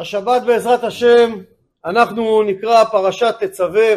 השבת 0.00 0.42
בעזרת 0.42 0.84
השם 0.84 1.38
אנחנו 1.84 2.42
נקרא 2.42 2.84
פרשת 2.84 3.34
תצווה. 3.40 3.94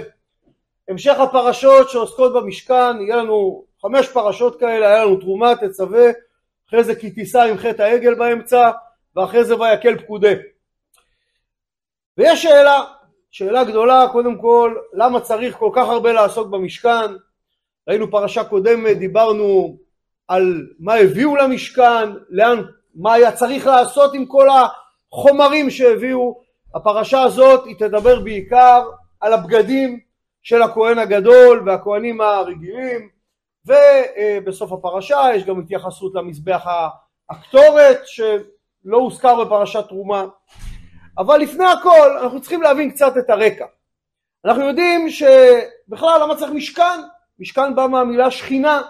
המשך 0.89 1.19
הפרשות 1.19 1.89
שעוסקות 1.89 2.33
במשכן 2.33 3.01
יהיה 3.01 3.15
לנו 3.15 3.65
חמש 3.81 4.07
פרשות 4.07 4.59
כאלה 4.59 4.87
היה 4.87 5.05
לנו 5.05 5.19
תרומה 5.19 5.55
תצווה 5.55 6.05
אחרי 6.69 6.83
זה 6.83 6.95
כי 6.95 7.11
תישא 7.11 7.39
עם 7.39 7.57
חטא 7.57 7.81
העגל 7.81 8.15
באמצע 8.15 8.71
ואחרי 9.15 9.43
זה 9.43 9.59
ויקל 9.59 9.97
פקודי 9.99 10.33
ויש 12.17 12.43
שאלה 12.43 12.83
שאלה 13.31 13.63
גדולה 13.63 14.07
קודם 14.11 14.37
כל 14.37 14.75
למה 14.93 15.19
צריך 15.19 15.57
כל 15.57 15.69
כך 15.75 15.87
הרבה 15.87 16.11
לעסוק 16.11 16.47
במשכן? 16.47 17.11
ראינו 17.87 18.11
פרשה 18.11 18.43
קודמת 18.43 18.97
דיברנו 18.97 19.77
על 20.27 20.67
מה 20.79 20.93
הביאו 20.93 21.35
למשכן 21.35 22.09
לאן 22.29 22.61
מה 22.95 23.13
היה 23.13 23.31
צריך 23.31 23.67
לעשות 23.67 24.13
עם 24.13 24.25
כל 24.25 24.49
החומרים 25.13 25.69
שהביאו 25.69 26.41
הפרשה 26.75 27.21
הזאת 27.21 27.65
היא 27.65 27.75
תדבר 27.79 28.19
בעיקר 28.19 28.89
על 29.19 29.33
הבגדים 29.33 29.99
של 30.43 30.61
הכהן 30.61 30.99
הגדול 30.99 31.63
והכהנים 31.65 32.21
הרגילים 32.21 33.09
ובסוף 33.65 34.71
הפרשה 34.71 35.21
יש 35.35 35.43
גם 35.45 35.59
התייחסות 35.59 36.15
למזבח 36.15 36.65
הקטורת 37.29 37.99
שלא 38.05 38.97
הוזכר 38.97 39.43
בפרשת 39.45 39.87
תרומה. 39.87 40.25
אבל 41.17 41.37
לפני 41.37 41.65
הכל 41.65 42.17
אנחנו 42.21 42.41
צריכים 42.41 42.61
להבין 42.61 42.91
קצת 42.91 43.17
את 43.17 43.29
הרקע. 43.29 43.65
אנחנו 44.45 44.63
יודעים 44.63 45.09
שבכלל 45.09 46.19
למה 46.23 46.35
צריך 46.35 46.51
משכן? 46.51 46.99
משכן 47.39 47.75
בא 47.75 47.87
מהמילה 47.87 48.31
שכינה. 48.31 48.81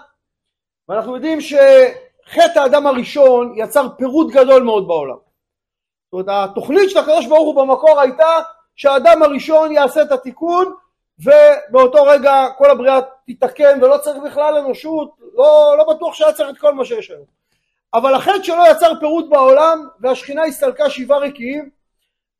ואנחנו 0.88 1.14
יודעים 1.14 1.40
שחטא 1.40 2.58
האדם 2.58 2.86
הראשון 2.86 3.54
יצר 3.56 3.88
פירוט 3.98 4.32
גדול 4.32 4.62
מאוד 4.62 4.88
בעולם 4.88 5.23
זאת 6.14 6.28
אומרת 6.28 6.50
התוכנית 6.50 6.90
של 6.90 6.98
הקדוש 6.98 7.26
ברוך 7.26 7.56
הוא 7.56 7.66
במקור 7.66 8.00
הייתה 8.00 8.30
שהאדם 8.76 9.22
הראשון 9.22 9.72
יעשה 9.72 10.02
את 10.02 10.12
התיקון 10.12 10.74
ובאותו 11.18 12.02
רגע 12.02 12.46
כל 12.58 12.70
הבריאה 12.70 13.00
תתקן 13.26 13.78
ולא 13.82 13.98
צריך 13.98 14.16
בכלל 14.24 14.54
אנושות, 14.56 15.10
לא, 15.34 15.74
לא 15.78 15.94
בטוח 15.94 16.14
שהיה 16.14 16.32
צריך 16.32 16.50
את 16.50 16.58
כל 16.58 16.74
מה 16.74 16.84
שיש 16.84 17.10
היום. 17.10 17.24
אבל 17.94 18.14
החטא 18.14 18.42
שלו 18.42 18.62
יצר 18.70 18.92
פירוט 19.00 19.28
בעולם 19.28 19.88
והשכינה 20.00 20.44
הסתלקה 20.44 20.90
שבעה 20.90 21.18
רקיעים 21.18 21.70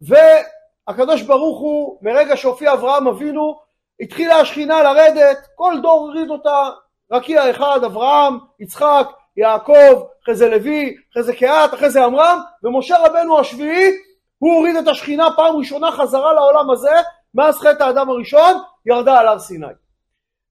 והקדוש 0.00 1.22
ברוך 1.22 1.58
הוא 1.58 1.98
מרגע 2.02 2.36
שהופיע 2.36 2.72
אברהם 2.72 3.08
אבינו 3.08 3.60
התחילה 4.00 4.36
השכינה 4.36 4.82
לרדת, 4.82 5.38
כל 5.54 5.74
דור 5.82 6.00
הוריד 6.00 6.30
אותה, 6.30 6.68
רקיע 7.12 7.50
אחד, 7.50 7.84
אברהם, 7.84 8.38
יצחק, 8.60 9.06
יעקב, 9.36 10.02
אחרי 10.22 10.34
זה 10.34 10.48
לוי, 10.48 10.96
אחרי 11.12 11.22
זה 11.22 11.36
קהת, 11.36 11.74
אחרי 11.74 11.90
זה 11.90 12.04
עמרם, 12.04 12.38
ומשה 12.62 12.96
רבנו 12.98 13.40
השביעי 13.40 13.90
הוא 14.38 14.54
הוריד 14.54 14.76
את 14.76 14.88
השכינה 14.88 15.26
פעם 15.36 15.56
ראשונה 15.56 15.92
חזרה 15.92 16.32
לעולם 16.32 16.70
הזה 16.70 16.92
מאז 17.34 17.58
חטא 17.58 17.82
האדם 17.82 18.10
הראשון 18.10 18.62
ירדה 18.86 19.18
על 19.18 19.28
הר 19.28 19.38
סיני. 19.38 19.66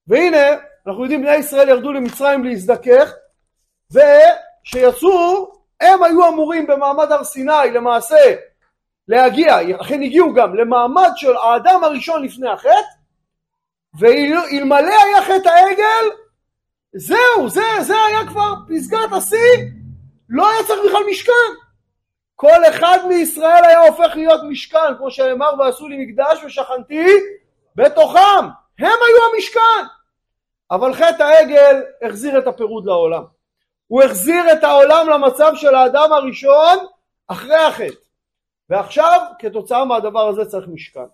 והנה 0.07 0.47
אנחנו 0.87 1.03
יודעים 1.03 1.21
בני 1.21 1.35
ישראל 1.35 1.69
ירדו 1.69 1.93
למצרים 1.93 2.43
להזדכך 2.43 3.13
וכשיצאו 3.91 5.51
הם 5.81 6.03
היו 6.03 6.27
אמורים 6.27 6.67
במעמד 6.67 7.11
הר 7.11 7.23
סיני 7.23 7.71
למעשה 7.73 8.35
להגיע, 9.07 9.57
אכן 9.81 10.01
הגיעו 10.01 10.33
גם 10.33 10.55
למעמד 10.55 11.09
של 11.15 11.35
האדם 11.35 11.83
הראשון 11.83 12.23
לפני 12.23 12.49
החטא 12.49 12.69
ואלמלא 13.99 14.95
היה 15.03 15.21
חטא 15.21 15.49
העגל 15.49 16.09
זהו 16.95 17.49
זה, 17.49 17.61
זה 17.81 17.95
היה 18.07 18.27
כבר 18.27 18.53
פסגת 18.69 19.11
השיא 19.11 19.37
לא 20.29 20.49
היה 20.49 20.63
צריך 20.63 20.79
בכלל 20.85 21.03
משכן 21.11 21.63
כל 22.43 22.65
אחד 22.69 22.97
מישראל 23.07 23.65
היה 23.65 23.79
הופך 23.79 24.15
להיות 24.15 24.41
משכן, 24.49 24.97
כמו 24.97 25.11
שנאמר 25.11 25.51
ועשו 25.59 25.87
לי 25.87 26.05
מקדש 26.05 26.43
ושכנתי 26.43 27.07
בתוכם, 27.75 28.45
הם 28.79 28.99
היו 29.07 29.33
המשכן. 29.33 29.85
אבל 30.71 30.93
חטא 30.93 31.23
העגל 31.23 31.81
החזיר 32.01 32.39
את 32.39 32.47
הפירוד 32.47 32.85
לעולם. 32.85 33.23
הוא 33.87 34.03
החזיר 34.03 34.53
את 34.53 34.63
העולם 34.63 35.09
למצב 35.09 35.51
של 35.55 35.75
האדם 35.75 36.13
הראשון 36.13 36.77
אחרי 37.27 37.55
החטא. 37.55 37.95
ועכשיו 38.69 39.21
כתוצאה 39.39 39.85
מהדבר 39.85 40.27
הזה 40.27 40.45
צריך 40.45 40.67
משכן. 40.67 41.05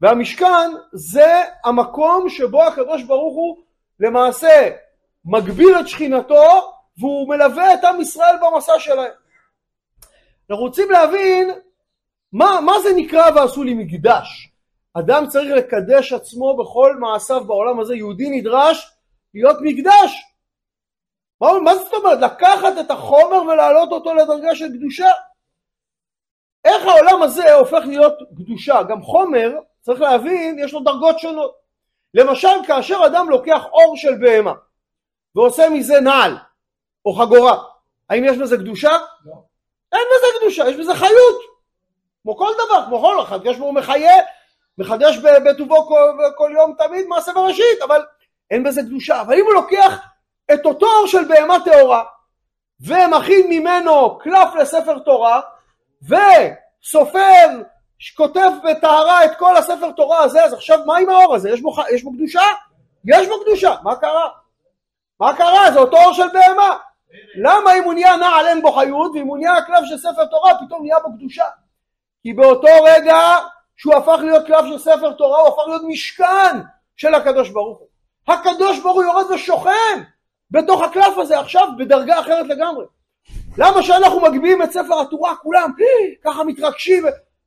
והמשכן 0.00 0.70
זה 0.92 1.42
המקום 1.64 2.28
שבו 2.28 2.62
הקדוש 2.62 3.02
ברוך 3.02 3.34
הוא 3.34 3.56
למעשה 4.00 4.70
מגביר 5.24 5.80
את 5.80 5.88
שכינתו 5.88 6.72
והוא 6.98 7.28
מלווה 7.28 7.74
את 7.74 7.84
עם 7.84 8.00
ישראל 8.00 8.36
במסע 8.42 8.78
שלהם. 8.78 9.12
אנחנו 10.50 10.64
רוצים 10.64 10.90
להבין 10.90 11.50
מה, 12.32 12.60
מה 12.60 12.72
זה 12.82 12.88
נקרא 12.96 13.30
ועשו 13.34 13.62
לי 13.62 13.74
מקדש. 13.74 14.52
אדם 14.94 15.28
צריך 15.28 15.52
לקדש 15.56 16.12
עצמו 16.12 16.56
בכל 16.56 16.96
מעשיו 16.96 17.44
בעולם 17.44 17.80
הזה, 17.80 17.96
יהודי 17.96 18.30
נדרש 18.30 18.90
להיות 19.34 19.56
מקדש. 19.60 20.24
מה, 21.40 21.60
מה 21.64 21.74
זאת 21.74 21.92
אומרת? 21.92 22.18
לקחת 22.20 22.72
את 22.80 22.90
החומר 22.90 23.42
ולהעלות 23.42 23.92
אותו 23.92 24.14
לדרגה 24.14 24.54
של 24.54 24.68
קדושה. 24.78 25.10
איך 26.64 26.86
העולם 26.86 27.22
הזה 27.22 27.54
הופך 27.54 27.82
להיות 27.86 28.14
קדושה? 28.36 28.82
גם 28.82 29.02
חומר, 29.02 29.52
צריך 29.80 30.00
להבין, 30.00 30.58
יש 30.58 30.72
לו 30.72 30.80
דרגות 30.80 31.18
שונות. 31.18 31.54
למשל, 32.14 32.66
כאשר 32.66 33.00
אדם 33.06 33.30
לוקח 33.30 33.64
אור 33.64 33.96
של 33.96 34.14
בהמה 34.20 34.52
ועושה 35.34 35.68
מזה 35.68 36.00
נעל 36.00 36.36
או 37.06 37.12
חגורה, 37.12 37.56
האם 38.10 38.24
יש 38.24 38.38
בזה 38.38 38.56
קדושה? 38.56 38.90
לא. 39.24 39.34
אין 39.92 40.02
בזה 40.16 40.26
קדושה, 40.38 40.68
יש 40.68 40.76
בזה 40.76 40.94
חיות. 40.94 41.40
כמו 42.22 42.36
כל 42.36 42.52
דבר, 42.66 42.84
כמו 42.86 43.00
כל 43.00 43.22
אחד, 43.22 43.38
יש 43.44 43.56
בו 43.56 43.72
מחיה, 43.72 44.22
מחדש 44.78 45.16
בטובו 45.16 45.86
כל, 45.86 46.18
כל 46.36 46.50
יום 46.54 46.74
תמיד 46.78 47.06
מעשה 47.06 47.32
בראשית, 47.32 47.82
אבל 47.84 48.04
אין 48.50 48.64
בזה 48.64 48.82
קדושה. 48.82 49.20
אבל 49.20 49.34
אם 49.34 49.44
הוא 49.44 49.54
לוקח 49.54 49.98
את 50.54 50.66
אותו 50.66 50.86
אור 50.86 51.06
של 51.06 51.24
בהמה 51.28 51.56
טהורה, 51.64 52.04
ומכין 52.80 53.46
ממנו 53.48 54.18
קלף 54.18 54.54
לספר 54.54 54.98
תורה, 54.98 55.40
וסופר, 56.02 57.48
שכותב 57.98 58.50
בטהרה 58.64 59.24
את 59.24 59.30
כל 59.38 59.56
הספר 59.56 59.90
תורה 59.90 60.18
הזה, 60.22 60.44
אז 60.44 60.52
עכשיו 60.52 60.78
מה 60.86 60.98
עם 60.98 61.10
האור 61.10 61.34
הזה? 61.34 61.50
יש 61.50 61.60
בו, 61.60 61.74
יש 61.94 62.02
בו 62.02 62.12
קדושה? 62.12 62.42
יש 63.04 63.28
בו 63.28 63.40
קדושה, 63.44 63.74
מה 63.82 63.96
קרה? 63.96 64.28
מה 65.20 65.36
קרה? 65.36 65.72
זה 65.72 65.78
אותו 65.78 65.96
אור 65.96 66.12
של 66.12 66.28
בהמה. 66.32 66.76
למה 67.36 67.74
אם 67.74 67.84
הוא 67.84 67.94
נהיה 67.94 68.16
נעל 68.16 68.46
אין 68.46 68.62
בו 68.62 68.72
חיות 68.72 69.12
ואם 69.14 69.26
הוא 69.26 69.38
נהיה 69.38 69.62
קלף 69.62 69.84
של 69.84 69.98
ספר 69.98 70.24
תורה 70.24 70.52
פתאום 70.66 70.82
נהיה 70.82 71.00
בו 71.00 71.08
קדושה? 71.18 71.44
כי 72.22 72.32
באותו 72.32 72.82
רגע 72.84 73.18
שהוא 73.76 73.94
הפך 73.94 74.18
להיות 74.20 74.46
קלף 74.46 74.66
של 74.66 74.78
ספר 74.78 75.12
תורה 75.12 75.40
הוא 75.40 75.48
הפך 75.48 75.62
להיות 75.66 75.82
משכן 75.88 76.60
של 76.96 77.14
הקדוש 77.14 77.50
ברוך 77.50 77.78
הוא. 77.78 77.88
הקדוש 78.28 78.78
ברוך 78.78 78.94
הוא 78.94 79.02
יורד 79.02 79.30
ושוכן 79.30 80.02
בתוך 80.50 80.82
הקלף 80.82 81.18
הזה 81.18 81.38
עכשיו 81.40 81.68
בדרגה 81.78 82.20
אחרת 82.20 82.46
לגמרי. 82.46 82.84
למה 83.58 83.82
שאנחנו 83.82 84.20
מגביהים 84.20 84.62
את 84.62 84.72
ספר 84.72 85.00
התורה 85.00 85.36
כולם 85.36 85.70
ככה 86.24 86.44
מתרגשים? 86.44 87.04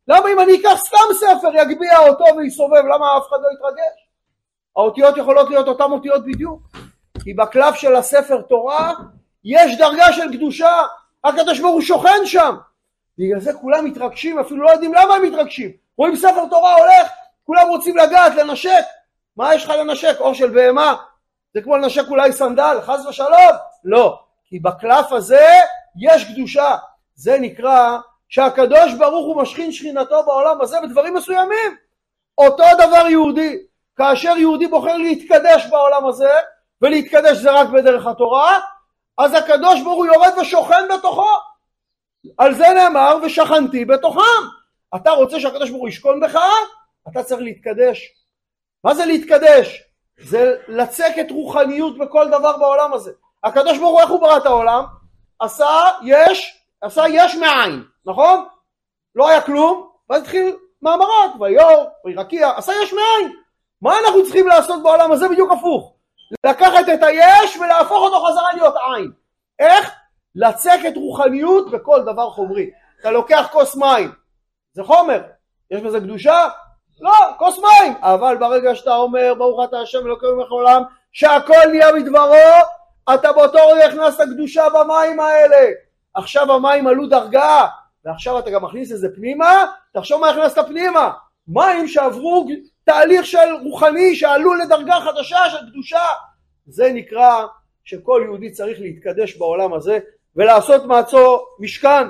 למה 0.07 0.29
אם 0.29 0.39
אני 0.39 0.61
אקח 0.61 0.75
סתם 0.75 1.13
ספר 1.13 1.49
יגביה 1.53 1.99
אותו 1.99 2.25
ויסובב 2.37 2.83
למה 2.85 3.17
אף 3.17 3.27
אחד 3.29 3.37
לא 3.41 3.49
יתרגש? 3.53 4.07
האותיות 4.77 5.17
יכולות 5.17 5.49
להיות 5.49 5.67
אותן 5.67 5.91
אותיות 5.91 6.25
בדיוק 6.25 6.61
כי 7.27 7.33
בקלף 7.33 7.75
של 7.75 7.95
הספר 7.95 8.41
תורה 8.41 8.93
יש 9.43 9.77
דרגה 9.77 10.13
של 10.13 10.33
קדושה, 10.33 10.81
הקדוש 11.23 11.59
ברוך 11.59 11.73
הוא 11.73 11.81
שוכן 11.81 12.25
שם. 12.25 12.55
בגלל 13.17 13.39
זה 13.39 13.53
כולם 13.53 13.85
מתרגשים, 13.85 14.39
אפילו 14.39 14.63
לא 14.63 14.69
יודעים 14.69 14.93
למה 14.93 15.15
הם 15.15 15.23
מתרגשים. 15.23 15.71
רואים 15.97 16.15
ספר 16.15 16.45
תורה 16.49 16.73
הולך, 16.73 17.11
כולם 17.43 17.67
רוצים 17.67 17.97
לגעת, 17.97 18.35
לנשק. 18.35 18.83
מה 19.37 19.55
יש 19.55 19.65
לך 19.65 19.69
לנשק? 19.69 20.15
אור 20.19 20.33
של 20.33 20.49
בהמה? 20.49 20.95
זה 21.53 21.61
כמו 21.61 21.77
לנשק 21.77 22.03
אולי 22.09 22.31
סנדל, 22.31 22.77
חס 22.81 23.05
ושלום? 23.05 23.55
לא. 23.83 24.19
כי 24.45 24.59
בקלף 24.59 25.11
הזה 25.11 25.47
יש 25.99 26.33
קדושה. 26.33 26.75
זה 27.15 27.37
נקרא 27.39 27.97
שהקדוש 28.29 28.93
ברוך 28.93 29.25
הוא 29.25 29.41
משכין 29.41 29.71
שכינתו 29.71 30.23
בעולם 30.23 30.61
הזה 30.61 30.77
בדברים 30.83 31.13
מסוימים. 31.13 31.75
אותו 32.37 32.65
דבר 32.77 33.07
יהודי. 33.07 33.57
כאשר 33.97 34.37
יהודי 34.37 34.67
בוחר 34.67 34.97
להתקדש 34.97 35.65
בעולם 35.69 36.07
הזה, 36.07 36.29
ולהתקדש 36.81 37.37
זה 37.37 37.51
רק 37.51 37.67
בדרך 37.69 38.07
התורה, 38.07 38.59
אז 39.17 39.33
הקדוש 39.33 39.81
ברוך 39.81 39.97
הוא 39.97 40.05
יורד 40.05 40.31
ושוכן 40.41 40.87
בתוכו. 40.97 41.29
על 42.37 42.53
זה 42.53 42.65
נאמר 42.75 43.17
ושכנתי 43.23 43.85
בתוכם. 43.85 44.43
אתה 44.95 45.11
רוצה 45.11 45.39
שהקדוש 45.39 45.69
ברוך 45.69 45.81
הוא 45.81 45.89
ישכון 45.89 46.19
בך? 46.19 46.39
אתה 47.07 47.23
צריך 47.23 47.41
להתקדש. 47.41 48.09
מה 48.83 48.95
זה 48.95 49.05
להתקדש? 49.05 49.83
זה 50.19 50.55
לצקת 50.67 51.31
רוחניות 51.31 51.97
בכל 51.97 52.27
דבר 52.27 52.57
בעולם 52.57 52.93
הזה. 52.93 53.11
הקדוש 53.43 53.77
ברוך 53.77 53.91
הוא 53.91 54.01
איך 54.01 54.09
הוא 54.09 54.21
ברא 54.21 54.37
את 54.37 54.45
העולם? 54.45 54.83
עשה 55.39 55.69
יש, 56.03 56.63
עשה 56.81 57.03
יש 57.09 57.35
מאין, 57.35 57.83
נכון? 58.05 58.45
לא 59.15 59.29
היה 59.29 59.41
כלום, 59.41 59.89
ואז 60.09 60.21
התחיל 60.21 60.55
מאמרות, 60.81 61.31
ויור, 61.39 61.89
וירקיע, 62.05 62.51
עשה 62.55 62.73
יש 62.83 62.93
מאין. 62.93 63.35
מה 63.81 63.99
אנחנו 63.99 64.23
צריכים 64.23 64.47
לעשות 64.47 64.83
בעולם 64.83 65.11
הזה? 65.11 65.29
בדיוק 65.29 65.51
הפוך. 65.51 65.93
לקחת 66.45 66.89
את 66.93 67.03
היש 67.03 67.57
ולהפוך 67.57 68.03
אותו 68.03 68.25
חזרה 68.25 68.53
להיות 68.53 68.75
עין. 68.75 69.11
איך? 69.59 69.91
לצקת 70.35 70.93
רוחניות 70.95 71.71
בכל 71.71 72.01
דבר 72.01 72.29
חומרי. 72.29 72.69
אתה 73.01 73.11
לוקח 73.11 73.47
כוס 73.51 73.75
מים, 73.75 74.11
זה 74.73 74.83
חומר. 74.83 75.21
יש 75.71 75.81
בזה 75.81 75.99
קדושה? 75.99 76.47
לא, 76.99 77.11
כוס 77.37 77.59
מים. 77.59 77.93
אבל 78.01 78.37
ברגע 78.37 78.75
שאתה 78.75 78.95
אומר 78.95 79.33
ברוך 79.37 79.69
אתה 79.69 79.79
השם 79.79 80.05
אלוקים 80.05 80.29
ממך 80.37 80.51
עולם 80.51 80.83
שהכל 81.11 81.67
נהיה 81.71 81.93
מדברו, 81.93 82.35
אתה 83.13 83.33
באותו 83.33 83.59
רגע 83.67 83.85
הכנסת 83.85 84.23
קדושה 84.33 84.63
במים 84.69 85.19
האלה. 85.19 85.69
עכשיו 86.13 86.51
המים 86.51 86.87
עלו 86.87 87.07
דרגה, 87.07 87.67
ועכשיו 88.05 88.39
אתה 88.39 88.51
גם 88.51 88.63
מכניס 88.63 88.91
את 88.91 88.97
זה 88.97 89.07
פנימה, 89.15 89.65
תחשוב 89.93 90.21
מה 90.21 90.29
הכנסת 90.29 90.67
פנימה. 90.67 91.11
מים 91.47 91.87
שעברו 91.87 92.47
תהליך 92.87 93.25
של 93.25 93.53
רוחני, 93.63 94.15
שעלו 94.15 94.53
לדרגה 94.53 94.99
חדשה 95.05 95.49
של 95.49 95.69
קדושה. 95.71 96.05
זה 96.67 96.91
נקרא 96.93 97.45
שכל 97.83 98.21
יהודי 98.25 98.51
צריך 98.51 98.79
להתקדש 98.79 99.35
בעולם 99.35 99.73
הזה 99.73 99.99
ולעשות 100.35 100.85
מעצו 100.85 101.45
משכן. 101.59 102.07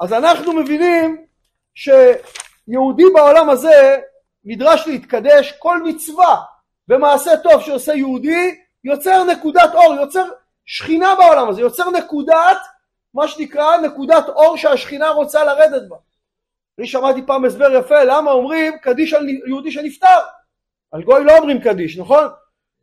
אז 0.00 0.12
אנחנו 0.12 0.52
מבינים 0.52 1.26
שיהודי 1.74 3.04
בעולם 3.14 3.50
הזה 3.50 3.96
נדרש 4.44 4.86
להתקדש, 4.86 5.52
כל 5.58 5.82
מצווה 5.82 6.42
ומעשה 6.88 7.36
טוב 7.36 7.62
שעושה 7.62 7.94
יהודי 7.94 8.54
יוצר 8.84 9.24
נקודת 9.24 9.74
אור, 9.74 9.94
יוצר 9.94 10.24
שכינה 10.66 11.14
בעולם 11.14 11.48
הזה, 11.48 11.60
יוצר 11.60 11.90
נקודת, 11.90 12.58
מה 13.14 13.28
שנקרא 13.28 13.76
נקודת 13.76 14.28
אור 14.28 14.56
שהשכינה 14.56 15.08
רוצה 15.08 15.44
לרדת 15.44 15.88
בה. 15.88 15.96
אני 16.78 16.86
שמעתי 16.86 17.26
פעם 17.26 17.44
הסבר 17.44 17.72
יפה 17.72 18.04
למה 18.04 18.30
אומרים 18.30 18.78
קדיש 18.78 19.14
על 19.14 19.28
יהודי 19.28 19.72
שנפטר. 19.72 20.18
על 20.92 21.02
גוי 21.02 21.24
לא 21.24 21.36
אומרים 21.36 21.60
קדיש, 21.60 21.98
נכון? 21.98 22.24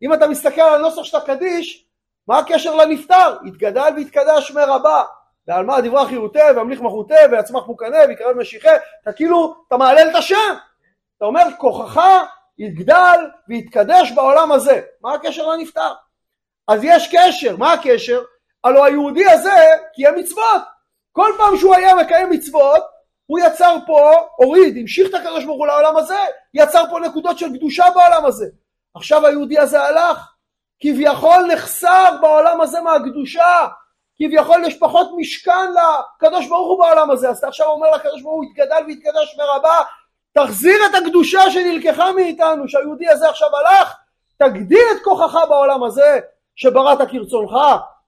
אם 0.02 0.14
אתה 0.14 0.28
מסתכל 0.28 0.62
על 0.62 0.76
הנוסח 0.76 1.04
של 1.04 1.18
הקדיש, 1.18 1.86
מה 2.28 2.40
הקשר 2.40 2.76
לנפטר? 2.76 3.38
יתגדל 3.46 3.92
ויתקדש 3.96 4.52
מרבה. 4.52 5.04
ועל 5.48 5.66
מה 5.66 5.82
דברה 5.82 6.08
חיותי 6.08 6.40
והמליך 6.56 6.82
מחותי 6.82 7.14
ויצמח 7.32 7.68
מוקנה 7.68 7.98
ויקרב 8.08 8.38
משיחה 8.38 8.70
אתה 9.04 9.14
כאילו 9.14 9.56
אתה 9.68 9.78
מעלל 9.78 10.10
את 10.10 10.16
השם 10.16 10.54
אתה 11.18 11.26
אומר 11.26 11.44
כוחך 11.58 12.02
יגדל 12.58 13.20
ויתקדש 13.48 14.12
בעולם 14.12 14.52
הזה 14.52 14.82
מה 15.02 15.14
הקשר 15.14 15.48
לנפטר? 15.48 15.94
אז 16.68 16.80
יש 16.84 17.16
קשר 17.16 17.58
מה 17.58 17.74
הקשר? 17.74 18.22
הלוא 18.64 18.86
היהודי 18.86 19.26
הזה 19.26 19.56
קיים 19.94 20.16
מצוות 20.16 20.62
כל 21.12 21.32
פעם 21.38 21.58
שהוא 21.58 21.76
היה 21.76 21.96
מקיים 21.96 22.30
מצוות 22.30 22.84
הוא 23.32 23.40
יצר 23.40 23.78
פה, 23.88 24.12
הוריד, 24.36 24.78
המשיך 24.78 25.10
את 25.10 25.14
הקדוש 25.14 25.46
ברוך 25.46 25.58
הוא 25.58 25.68
לעולם 25.68 25.98
הזה, 25.98 26.18
יצר 26.54 26.84
פה 26.90 27.00
נקודות 27.00 27.38
של 27.38 27.58
קדושה 27.58 27.86
בעולם 27.96 28.26
הזה. 28.26 28.46
עכשיו 28.96 29.26
היהודי 29.26 29.60
הזה 29.60 29.82
הלך, 29.82 30.32
כביכול 30.80 31.46
נחסר 31.54 32.18
בעולם 32.22 32.62
הזה 32.62 32.82
מהקדושה, 32.82 33.68
כביכול 34.18 34.64
יש 34.66 34.80
פחות 34.80 35.10
משכן 35.18 35.72
לקדוש 35.72 36.48
ברוך 36.48 36.68
הוא 36.68 36.80
בעולם 36.80 37.12
הזה, 37.12 37.30
אז 37.30 37.38
אתה 37.38 37.48
עכשיו 37.48 37.68
אומר 37.68 37.92
לקדוש 37.92 38.22
ברוך 38.22 38.36
הוא 38.36 38.44
יתגדל 38.44 38.84
ויתקדש 38.88 39.38
מרבה, 39.38 39.78
תחזיר 40.34 40.78
את 40.90 40.96
הקדושה 40.96 41.52
שנלקחה 41.52 42.12
מאיתנו, 42.12 42.68
שהיהודי 42.68 43.10
הזה 43.10 43.30
עכשיו 43.30 43.50
הלך, 43.58 43.96
תגדיל 44.38 44.86
את 44.92 45.04
כוחך 45.04 45.38
בעולם 45.50 45.84
הזה 45.84 46.20
שבראת 46.56 47.10
כרצונך, 47.12 47.54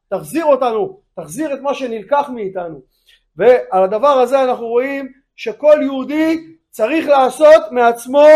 תחזיר 0.10 0.46
אותנו, 0.46 1.00
תחזיר 1.16 1.54
את 1.54 1.60
מה 1.60 1.74
שנלקח 1.74 2.30
מאיתנו. 2.30 2.93
ועל 3.38 3.83
הדבר 3.83 4.07
הזה 4.07 4.44
אנחנו 4.44 4.68
רואים 4.68 5.12
שכל 5.35 5.80
יהודי 5.81 6.47
צריך 6.69 7.07
לעשות 7.07 7.62
מעצמו 7.71 8.27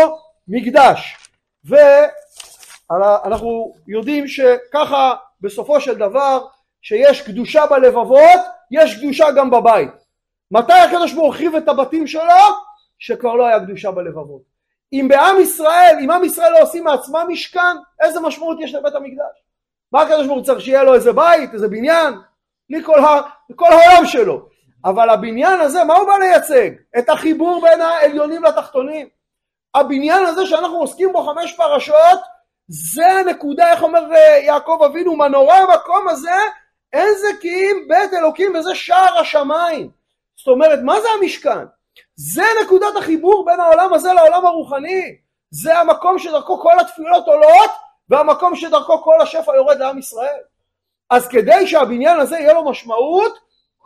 מקדש. 0.48 1.16
ואנחנו 2.90 3.74
יודעים 3.86 4.28
שככה 4.28 5.14
בסופו 5.40 5.80
של 5.80 5.94
דבר 5.94 6.46
שיש 6.82 7.22
קדושה 7.22 7.66
בלבבות, 7.66 8.40
יש 8.70 8.98
קדושה 8.98 9.30
גם 9.30 9.50
בבית. 9.50 9.90
מתי 10.50 10.72
הקדוש 10.72 11.12
ברוך 11.12 11.36
הוא 11.40 11.58
את 11.58 11.68
הבתים 11.68 12.06
שלו? 12.06 12.22
שכבר 12.98 13.34
לא 13.34 13.46
היה 13.46 13.60
קדושה 13.60 13.90
בלבבות. 13.90 14.42
אם 14.92 15.06
בעם 15.08 15.40
ישראל, 15.40 15.96
אם 16.04 16.10
עם 16.10 16.24
ישראל 16.24 16.52
לא 16.52 16.62
עושים 16.62 16.84
מעצמם 16.84 17.26
משכן, 17.28 17.76
איזה 18.00 18.20
משמעות 18.20 18.58
יש 18.60 18.74
לבית 18.74 18.94
המקדש? 18.94 19.42
מה 19.92 20.02
הקדוש 20.02 20.26
ברוך 20.26 20.38
הוא 20.38 20.46
צריך 20.46 20.60
שיהיה 20.60 20.82
לו 20.82 20.94
איזה 20.94 21.12
בית, 21.12 21.54
איזה 21.54 21.68
בניין? 21.68 22.14
לכל 22.70 22.98
העולם 23.58 24.06
שלו. 24.06 24.48
אבל 24.84 25.10
הבניין 25.10 25.60
הזה, 25.60 25.84
מה 25.84 25.94
הוא 25.94 26.06
בא 26.06 26.16
לייצג? 26.18 26.70
את 26.98 27.08
החיבור 27.08 27.62
בין 27.62 27.80
העליונים 27.80 28.44
לתחתונים. 28.44 29.08
הבניין 29.74 30.26
הזה 30.26 30.46
שאנחנו 30.46 30.78
עוסקים 30.78 31.12
בו 31.12 31.22
חמש 31.22 31.52
פרשות, 31.56 32.20
זה 32.68 33.06
הנקודה, 33.06 33.70
איך 33.70 33.82
אומר 33.82 34.14
אה, 34.14 34.38
יעקב 34.38 34.78
אבינו, 34.86 35.16
מנורה 35.16 35.58
המקום 35.58 36.08
הזה, 36.08 36.36
אין 36.92 37.08
זה 37.20 37.28
כי 37.40 37.48
אם 37.48 37.88
בית 37.88 38.14
אלוקים 38.14 38.54
וזה 38.54 38.74
שער 38.74 39.18
השמיים. 39.18 39.90
זאת 40.36 40.48
אומרת, 40.48 40.78
מה 40.82 41.00
זה 41.00 41.08
המשכן? 41.18 41.64
זה 42.16 42.44
נקודת 42.64 42.96
החיבור 42.98 43.44
בין 43.46 43.60
העולם 43.60 43.94
הזה 43.94 44.12
לעולם 44.12 44.46
הרוחני. 44.46 45.16
זה 45.50 45.78
המקום 45.78 46.18
שדרכו 46.18 46.60
כל 46.60 46.80
התפילות 46.80 47.26
עולות, 47.26 47.70
והמקום 48.08 48.56
שדרכו 48.56 49.02
כל 49.02 49.20
השפע 49.20 49.56
יורד 49.56 49.78
לעם 49.78 49.98
ישראל. 49.98 50.40
אז 51.10 51.28
כדי 51.28 51.66
שהבניין 51.66 52.20
הזה 52.20 52.38
יהיה 52.38 52.52
לו 52.52 52.64
משמעות, 52.64 53.38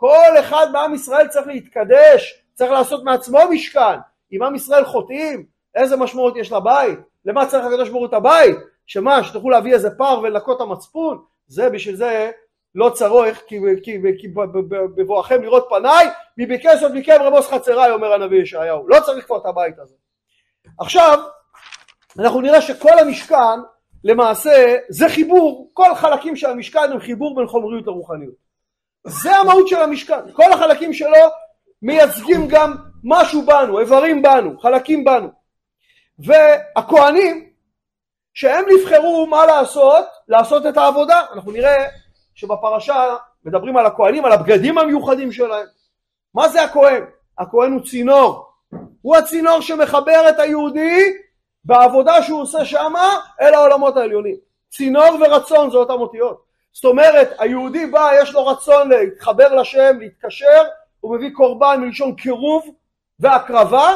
כל 0.03 0.39
אחד 0.39 0.67
מעם 0.71 0.93
ישראל 0.93 1.27
צריך 1.27 1.47
להתקדש, 1.47 2.43
צריך 2.53 2.71
לעשות 2.71 3.03
מעצמו 3.03 3.39
משכן. 3.51 3.99
אם 4.33 4.43
עם 4.43 4.55
ישראל 4.55 4.85
חוטאים, 4.85 5.45
איזה 5.75 5.97
משמעות 5.97 6.37
יש 6.37 6.51
לבית? 6.51 6.99
למה 7.25 7.45
צריך 7.45 7.65
הקדוש 7.65 7.89
ברוך 7.89 7.99
הוא 7.99 8.07
את 8.07 8.13
הבית? 8.13 8.55
שמה, 8.85 9.23
שתוכלו 9.23 9.49
להביא 9.49 9.73
איזה 9.73 9.89
פר 9.97 10.19
ולנקות 10.23 10.57
את 10.57 10.61
המצפון? 10.61 11.23
זה 11.47 11.69
בשביל 11.69 11.95
זה 11.95 12.31
לא 12.75 12.89
צרוך 12.89 13.37
כי, 13.47 13.59
כי, 13.83 13.97
כי 14.19 14.27
בבואכם 14.95 15.41
לראות 15.41 15.67
פניי 15.69 16.07
מביקש 16.37 16.83
עוד 16.83 16.97
מכם 16.97 17.17
רבוס 17.21 17.47
חצריי 17.47 17.91
אומר 17.91 18.13
הנביא 18.13 18.41
ישעיהו 18.41 18.87
לא 18.87 18.99
צריך 19.05 19.25
כבר 19.25 19.37
את 19.37 19.45
הבית 19.45 19.79
הזה 19.79 19.95
עכשיו 20.79 21.19
אנחנו 22.19 22.41
נראה 22.41 22.61
שכל 22.61 22.99
המשכן 22.99 23.59
למעשה 24.03 24.75
זה 24.89 25.09
חיבור 25.09 25.69
כל 25.73 25.95
חלקים 25.95 26.35
של 26.35 26.49
המשכן 26.49 26.91
הם 26.91 26.99
חיבור 26.99 27.35
בין 27.35 27.47
חומריות 27.47 27.87
לרוחניות 27.87 28.42
זה 29.07 29.35
המהות 29.35 29.67
של 29.67 29.79
המשכן 29.79 30.31
כל 30.33 30.53
החלקים 30.53 30.93
שלו 30.93 31.27
מייצגים 31.81 32.47
גם 32.47 32.75
משהו 33.03 33.45
בנו 33.45 33.79
איברים 33.79 34.21
בנו 34.21 34.59
חלקים 34.59 35.03
בנו 35.03 35.29
והכוהנים 36.19 37.49
שהם 38.33 38.65
נבחרו 38.73 39.27
מה 39.27 39.45
לעשות 39.45 40.05
לעשות 40.27 40.65
את 40.65 40.77
העבודה 40.77 41.25
אנחנו 41.33 41.51
נראה 41.51 41.85
שבפרשה 42.35 43.15
מדברים 43.45 43.77
על 43.77 43.85
הכהנים, 43.85 44.25
על 44.25 44.31
הבגדים 44.31 44.77
המיוחדים 44.77 45.31
שלהם. 45.31 45.65
מה 46.33 46.49
זה 46.49 46.63
הכהן? 46.63 47.03
הכהן 47.37 47.71
הוא 47.71 47.81
צינור. 47.85 48.49
הוא 49.01 49.15
הצינור 49.15 49.61
שמחבר 49.61 50.29
את 50.29 50.39
היהודי 50.39 51.13
בעבודה 51.65 52.23
שהוא 52.23 52.41
עושה 52.41 52.65
שמה 52.65 53.19
אל 53.41 53.53
העולמות 53.53 53.97
העליונים. 53.97 54.35
צינור 54.69 55.17
ורצון 55.21 55.71
זה 55.71 55.77
אותם 55.77 55.93
אותיות. 55.93 56.43
זאת 56.73 56.85
אומרת, 56.85 57.35
היהודי 57.39 57.85
בא, 57.85 58.11
יש 58.21 58.33
לו 58.33 58.45
רצון 58.45 58.89
להתחבר 58.89 59.55
לשם, 59.55 59.97
להתקשר, 59.99 60.63
הוא 60.99 61.15
מביא 61.15 61.29
קורבן 61.33 61.81
מלשון 61.81 62.15
קירוב 62.15 62.75
והקרבה, 63.19 63.95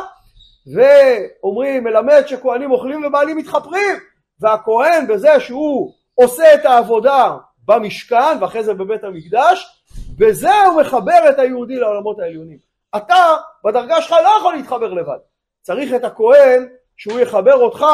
ואומרים, 0.76 1.84
מלמד 1.84 2.24
שכהנים 2.28 2.72
אוכלים 2.72 3.06
ובעלים 3.06 3.38
מתחפרים, 3.38 3.96
והכהן 4.40 5.08
בזה 5.08 5.40
שהוא 5.40 5.94
עושה 6.16 6.54
את 6.54 6.66
העבודה 6.66 7.38
במשכן 7.66 8.38
ואחרי 8.42 8.64
זה 8.64 8.74
בבית 8.74 9.04
המקדש, 9.04 9.84
בזה 10.18 10.66
הוא 10.66 10.82
מחבר 10.82 11.30
את 11.30 11.40
היהודי 11.40 11.76
לעולמות 11.76 12.20
העליונים. 12.20 12.58
אתה 12.96 13.36
בדרגה 13.66 14.02
שלך 14.02 14.12
לא 14.12 14.38
יכול 14.40 14.56
להתחבר 14.56 14.94
לבד, 14.94 15.18
צריך 15.62 15.94
את 15.94 16.04
הכהן 16.04 16.68
שהוא 16.98 17.20
יחבר 17.20 17.54
אותך 17.54 17.86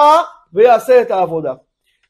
ויעשה 0.53 1.01
את 1.01 1.11
העבודה. 1.11 1.53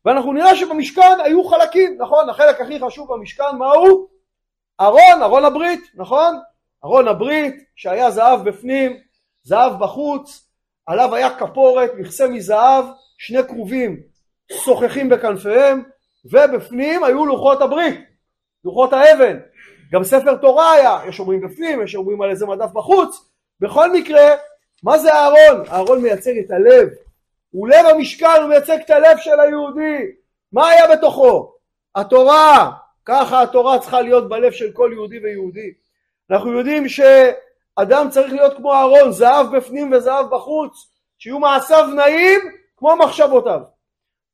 ואנחנו 0.06 0.34
נראה 0.34 0.56
שבמשכן 0.56 1.18
היו 1.24 1.44
חלקים, 1.44 1.98
נכון? 2.00 2.30
החלק 2.30 2.62
הכי 2.62 2.80
חשוב 2.80 3.14
במשכן 3.14 3.56
מהו? 3.58 4.08
ארון, 4.82 5.22
ארון 5.22 5.46
הברית, 5.46 5.82
נכון? 5.96 6.40
ארון 6.86 7.08
הברית 7.08 7.56
שהיה 7.76 8.12
זהב 8.12 8.50
בפנים, 8.50 8.98
זהב 9.44 9.80
בחוץ, 9.80 10.48
עליו 10.86 11.16
היה 11.16 11.38
כפורת, 11.40 11.92
מכסה 11.98 12.28
מזהב, 12.28 12.86
שני 13.18 13.44
כרובים 13.48 14.02
שוחחים 14.52 15.10
בכנפיהם, 15.10 15.84
ובפנים 16.26 17.04
היו 17.04 17.26
לוחות 17.26 17.62
הברית, 17.62 18.00
לוחות 18.66 18.94
האבן, 18.94 19.40
גם 19.92 20.04
ספר 20.04 20.36
תורה 20.36 20.72
היה, 20.72 21.00
יש 21.08 21.20
אומרים 21.20 21.42
בפנים, 21.42 21.84
יש 21.84 21.96
אומרים 21.96 22.22
על 22.22 22.30
איזה 22.30 22.46
מדף 22.46 22.72
בחוץ, 22.72 23.30
בכל 23.60 23.92
מקרה, 23.92 24.30
מה 24.84 24.98
זה 24.98 25.14
אהרון? 25.14 25.68
אהרון 25.72 26.02
מייצג 26.02 26.38
את 26.38 26.52
הלב, 26.52 26.90
הוא 27.54 27.68
לב 27.68 27.86
המשכן, 27.86 28.42
הוא 28.42 28.50
מייצג 28.50 28.78
את 28.86 28.90
הלב 28.90 29.18
של 29.18 29.40
היהודי, 29.40 30.06
מה 30.52 30.70
היה 30.70 30.96
בתוכו? 30.96 31.54
התורה, 31.96 32.72
ככה 33.06 33.42
התורה 33.42 33.80
צריכה 33.80 34.02
להיות 34.02 34.30
בלב 34.30 34.52
של 34.52 34.72
כל 34.72 34.90
יהודי 34.94 35.20
ויהודי. 35.20 35.74
אנחנו 36.32 36.58
יודעים 36.58 36.88
שאדם 36.90 38.10
צריך 38.10 38.34
להיות 38.34 38.58
כמו 38.58 38.74
אהרון, 38.74 39.12
זהב 39.12 39.58
בפנים 39.58 39.94
וזהב 39.94 40.26
בחוץ, 40.30 40.92
שיהיו 41.18 41.40
מעשיו 41.40 41.88
נעים 41.96 42.40
כמו 42.78 42.96
מחשבותיו. 42.96 43.60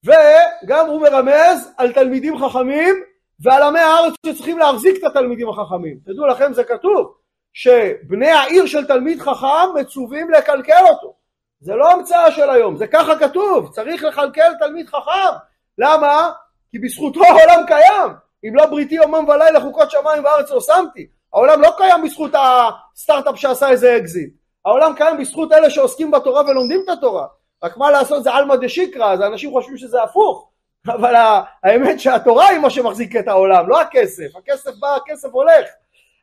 וגם 0.04 0.88
הוא 0.88 1.02
מרמז 1.02 1.74
על 1.78 1.94
תלמידים 1.94 2.38
חכמים 2.38 2.96
ועל 3.40 3.64
עמי 3.64 3.80
הארץ 3.80 4.14
שצריכים 4.26 4.60
להחזיק 4.60 4.98
את 4.98 5.04
התלמידים 5.04 5.50
החכמים. 5.50 6.00
תדעו 6.06 6.28
לכם 6.28 6.54
זה 6.54 6.64
כתוב 6.64 7.16
שבני 7.54 8.30
העיר 8.30 8.66
של 8.66 8.88
תלמיד 8.88 9.20
חכם 9.20 9.76
מצווים 9.76 10.32
לכלכל 10.32 10.84
אותו. 10.90 11.19
זה 11.62 11.75
לא 11.75 11.92
המצאה 11.92 12.32
של 12.32 12.50
היום, 12.50 12.78
זה 12.78 12.88
ככה 12.88 13.20
כתוב, 13.20 13.72
צריך 13.72 14.04
לכלכל 14.04 14.54
תלמיד 14.60 14.88
חכם. 14.89 15.36
למה? 15.78 16.32
כי 16.72 16.80
בזכותו 16.80 17.24
העולם 17.24 17.66
קיים. 17.68 18.12
אם 18.48 18.56
לא 18.56 18.66
בריתי 18.66 18.96
יומם 18.96 19.28
ולילה 19.28 19.62
חוקות 19.62 19.92
שמיים 19.92 20.24
וארץ 20.24 20.51
לא 20.51 20.62
שמתי. 20.62 21.08
העולם 21.34 21.62
לא 21.62 21.70
קיים 21.78 22.04
בזכות 22.04 22.32
הסטארט-אפ 22.34 23.39
שעשה 23.39 23.70
איזה 23.70 23.98
אקזיט. 23.98 24.34
העולם 24.66 24.94
קיים 24.96 25.18
בזכות 25.18 25.51
אלה 25.51 25.70
שעוסקים 25.70 26.12
בתורה 26.12 26.42
ולומדים 26.42 26.82
את 26.84 26.89
התורה. 26.89 27.25
רק 27.63 27.78
מה 27.78 27.92
לעשות 27.92 28.24
זה 28.24 28.32
עלמא 28.32 28.56
דשיקרא, 28.56 29.13
אז 29.13 29.22
אנשים 29.22 29.51
חושבים 29.51 29.78
שזה 29.78 30.04
הפוך. 30.04 30.50
אבל 30.88 31.16
האמת 31.63 32.00
שהתורה 32.00 32.48
היא 32.48 32.60
מה 32.60 32.70
שמחזיק 32.70 33.16
את 33.16 33.28
העולם, 33.28 33.70
לא 33.70 33.82
הכסף. 33.82 34.36
הכסף 34.36 34.72
בא, 34.80 34.96
הכסף 34.96 35.30
הולך. 35.32 35.66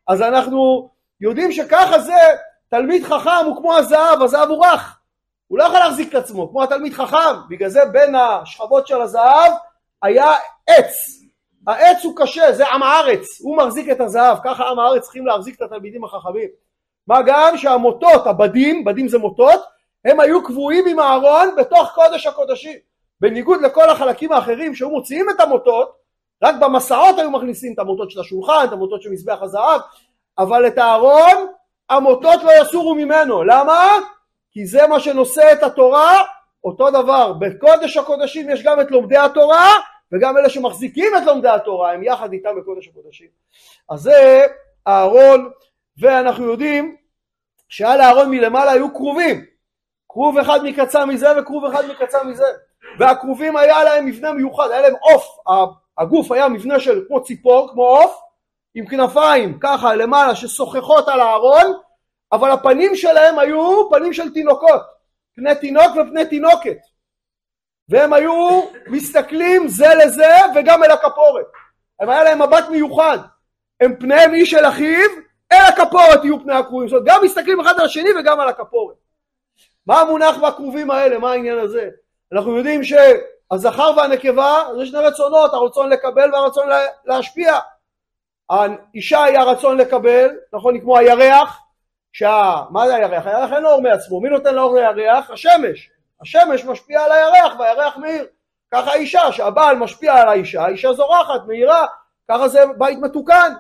אז 0.09 0.23
אנחנו 0.23 0.91
יודעים 1.21 1.53
שככה 1.53 1.99
זה, 1.99 2.13
תלמיד 2.69 3.05
חכם 3.05 3.45
הוא 3.47 3.57
כמו 3.57 3.77
הזהב, 3.77 4.23
הזהב 4.23 4.49
הוא 4.49 4.67
רך. 4.67 4.99
הוא 5.49 5.59
לא 5.59 5.65
יכול 5.65 5.79
להחזיק 5.79 6.09
את 6.09 6.15
עצמו, 6.15 6.51
כמו 6.51 6.63
התלמיד 6.63 6.93
חכם. 6.93 7.37
בגלל 7.49 7.69
זה 7.69 7.85
בין 7.93 8.15
השכבות 8.15 8.87
של 8.87 9.01
הזהב 9.01 9.53
היה 10.03 10.33
עץ. 10.67 11.23
העץ 11.67 12.05
הוא 12.05 12.13
קשה, 12.17 12.53
זה 12.53 12.67
עם 12.67 12.83
הארץ, 12.83 13.41
הוא 13.41 13.57
מחזיק 13.57 13.91
את 13.91 14.01
הזהב, 14.01 14.39
ככה 14.45 14.69
עם 14.69 14.79
הארץ 14.79 15.03
צריכים 15.03 15.27
להחזיק 15.27 15.57
את 15.57 15.63
התלמידים 15.63 16.05
החכמים. 16.05 16.49
מה 17.07 17.23
גם 17.27 17.57
שהמוטות, 17.57 18.27
הבדים, 18.27 18.85
בדים 18.85 19.09
זה 19.09 19.19
מוטות, 19.19 19.61
הם 20.05 20.21
היו 20.21 20.45
קבועים 20.45 20.85
עם 20.87 20.99
הארון 20.99 21.57
בתוך 21.57 21.91
קודש 21.95 22.27
הקודשים. 22.27 22.79
בניגוד 23.21 23.61
לכל 23.61 23.91
החלקים 23.91 24.33
האחרים 24.33 24.75
שהיו 24.75 24.91
מוציאים 24.91 25.27
את 25.31 25.41
המוטות, 25.41 25.93
רק 26.43 26.55
במסעות 26.61 27.19
היו 27.19 27.31
מכניסים 27.31 27.73
את 27.75 27.79
המוטות 27.79 28.11
של 28.11 28.21
השולחן, 28.21 28.65
את 28.65 28.73
המוטות 28.73 29.03
של 29.03 29.11
מזבח 29.11 29.39
הזהב, 29.43 29.81
אבל 30.39 30.67
את 30.67 30.79
הארון 30.79 31.47
המוטות 31.91 32.43
לא 32.43 32.51
יסורו 32.63 32.95
ממנו. 32.95 33.45
למה? 33.45 33.99
כי 34.57 34.67
זה 34.67 34.87
מה 34.87 35.01
שנושא 35.01 35.53
את 35.53 35.63
התורה, 35.63 36.23
אותו 36.65 36.91
דבר. 36.91 37.33
בקודש 37.33 37.97
הקודשים 37.97 38.51
יש 38.51 38.63
גם 38.63 38.81
את 38.81 38.91
לומדי 38.91 39.17
התורה 39.17 39.73
וגם 40.13 40.37
אלה 40.37 40.49
שמחזיקים 40.49 41.13
את 41.17 41.23
לומדי 41.27 41.49
התורה 41.49 41.93
הם 41.93 42.03
יחד 42.03 42.33
איתם 42.33 42.51
בקודש 42.61 42.89
הקודשים. 42.89 43.27
אז 43.91 44.01
זה 44.01 44.47
הארון 44.87 45.51
ואנחנו 45.99 46.45
יודעים 46.45 46.97
שעל 47.69 48.01
הארון 48.01 48.31
מלמעלה 48.31 48.73
היו 48.73 48.95
כרובים. 48.95 49.45
כרוב 50.09 50.39
אחד 50.39 50.61
מקצה 50.63 51.07
מזה 51.07 51.29
וכרוב 51.39 51.65
אחד 51.65 51.87
מקצה 51.87 52.25
מזה. 52.25 52.47
והכרובים 52.99 53.57
היה 53.57 53.85
להם 53.85 54.07
מבנה 54.07 54.33
מיוחד, 54.33 54.71
היה 54.71 54.81
להם 54.81 54.95
עוף, 55.01 55.25
הגוף 55.99 56.33
היה 56.33 56.49
מבנה 56.49 56.81
של 56.81 57.05
כמו 57.09 57.23
ציפור, 57.23 57.69
כמו 57.73 57.83
עוף, 57.83 58.21
עם 58.75 58.87
כנפיים 58.87 59.59
ככה 59.61 59.95
למעלה 59.95 60.35
ששוחחות 60.35 61.09
על 61.09 61.21
הארון, 61.21 61.86
אבל 62.33 62.51
הפנים 62.51 62.97
שלהם 62.97 63.39
היו 63.39 63.91
פנים 63.91 64.13
של 64.13 64.33
תינוקות, 64.33 64.83
פני 65.35 65.55
תינוק 65.55 65.93
ופני 65.97 66.27
תינוקת. 66.27 66.79
והם 67.89 68.13
היו 68.13 68.63
מסתכלים 68.87 69.69
זה 69.69 69.95
לזה 69.95 70.35
וגם 70.55 70.85
אל 70.85 70.91
הכפורת. 70.91 71.47
הם 72.01 72.11
היה 72.11 72.25
להם 72.25 72.43
מבט 72.43 72.69
מיוחד. 72.71 73.19
הם 73.81 73.97
פניהם 73.97 74.35
איש 74.35 74.55
אל 74.55 74.69
אחיו, 74.69 75.11
אל 75.53 75.63
הכפורת 75.69 76.25
יהיו 76.25 76.43
פני 76.43 76.55
הכרובים. 76.55 76.89
זאת 76.89 77.01
אומרת, 77.01 77.15
גם 77.15 77.25
מסתכלים 77.25 77.61
אחד 77.61 77.75
על 77.81 77.85
השני 77.85 78.09
וגם 78.21 78.41
על 78.41 78.49
הכפורת. 78.49 78.97
מה 79.87 80.01
המונח 80.01 80.37
בכרובים 80.37 80.91
האלה? 80.91 81.19
מה 81.19 81.31
העניין 81.31 81.59
הזה? 81.59 81.89
אנחנו 82.33 82.57
יודעים 82.57 82.81
שהזכר 82.85 83.93
והנקבה 83.97 84.63
זה 84.79 84.87
שני 84.87 84.99
רצונות, 84.99 85.55
הרצון 85.55 85.91
לקבל 85.91 86.35
והרצון 86.35 86.69
להשפיע. 87.05 87.59
האישה 88.51 89.25
היא 89.25 89.39
הרצון 89.39 89.77
לקבל, 89.77 90.29
נכון, 90.53 90.81
כמו 90.81 90.99
הירח, 90.99 91.61
שה... 92.19 92.63
מה 92.71 92.87
זה 92.87 92.95
הירח? 92.95 93.27
הירח 93.27 93.53
אין 93.53 93.67
אור 93.67 93.83
מעצמו, 93.83 94.21
מי 94.21 94.29
נותן 94.29 94.55
לו 94.55 94.63
אור 94.63 94.75
לירח? 94.91 95.31
השמש. 95.31 95.91
השמש 96.23 96.65
משפיעה 96.65 97.05
על 97.05 97.13
הירח 97.13 97.59
והירח 97.59 97.97
מאיר. 97.97 98.27
ככה 98.75 98.91
האישה, 98.91 99.33
שהבעל 99.33 99.77
משפיע 99.77 100.15
על 100.15 100.29
האישה, 100.29 100.63
האישה 100.63 100.93
זורחת, 100.93 101.41
מאירה, 101.47 101.87
ככה 102.31 102.49
זה 102.49 102.61
בית 102.79 102.99
מתוקן. 102.99 103.53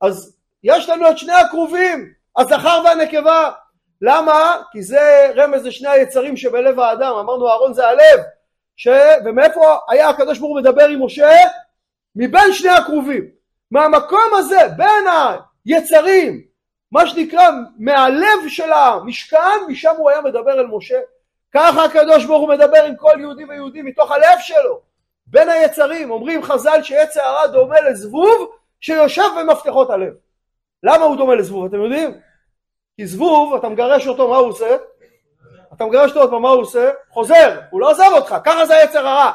אז 0.00 0.36
יש 0.64 0.88
לנו 0.88 1.10
את 1.10 1.18
שני 1.18 1.32
הכרובים, 1.32 2.12
הזכר 2.38 2.82
והנקבה. 2.84 3.50
למה? 4.02 4.56
כי 4.72 4.82
זה 4.82 5.32
רמז 5.36 5.66
לשני 5.66 5.88
היצרים 5.88 6.36
שבלב 6.36 6.80
האדם, 6.80 7.14
אמרנו 7.14 7.48
אהרון 7.48 7.74
זה 7.74 7.88
הלב, 7.88 8.20
ש... 8.76 8.88
ומאיפה 9.24 9.76
היה 9.88 10.08
הקדוש 10.08 10.38
ברוך 10.38 10.50
הוא 10.50 10.60
מדבר 10.60 10.88
עם 10.88 11.04
משה? 11.04 11.30
מבין 12.16 12.52
שני 12.52 12.70
הכרובים. 12.70 13.24
מהמקום 13.70 14.30
הזה, 14.38 14.60
בין 14.76 15.04
היצרים, 15.66 16.49
מה 16.92 17.06
שנקרא 17.06 17.48
מהלב 17.78 18.48
של 18.48 18.72
המשכן, 18.72 19.58
משם 19.68 19.94
הוא 19.96 20.10
היה 20.10 20.20
מדבר 20.20 20.52
אל 20.52 20.66
משה. 20.66 21.00
ככה 21.52 21.84
הקדוש 21.84 22.24
ברוך 22.24 22.40
הוא 22.40 22.48
מדבר 22.48 22.84
עם 22.84 22.96
כל 22.96 23.12
יהודי 23.18 23.44
ויהודי 23.44 23.82
מתוך 23.82 24.10
הלב 24.10 24.38
שלו. 24.40 24.80
בין 25.26 25.48
היצרים, 25.48 26.10
אומרים 26.10 26.42
חז"ל 26.42 26.82
שיצר 26.82 27.20
הרע 27.20 27.46
דומה 27.46 27.80
לזבוב 27.80 28.50
שיושב 28.80 29.22
במפתחות 29.38 29.90
הלב. 29.90 30.12
למה 30.82 31.04
הוא 31.04 31.16
דומה 31.16 31.34
לזבוב, 31.34 31.64
אתם 31.64 31.82
יודעים? 31.82 32.20
כי 32.96 33.06
זבוב, 33.06 33.54
אתה 33.54 33.68
מגרש 33.68 34.06
אותו, 34.06 34.28
מה 34.28 34.36
הוא 34.36 34.48
עושה? 34.48 34.76
אתה 35.72 35.84
מגרש 35.84 36.16
אותו, 36.16 36.40
מה 36.40 36.48
הוא 36.48 36.62
עושה? 36.62 36.90
חוזר, 37.10 37.60
הוא 37.70 37.80
לא 37.80 37.90
עוזב 37.90 38.10
אותך, 38.16 38.36
ככה 38.44 38.66
זה 38.66 38.76
היצר 38.76 39.06
הרע. 39.06 39.32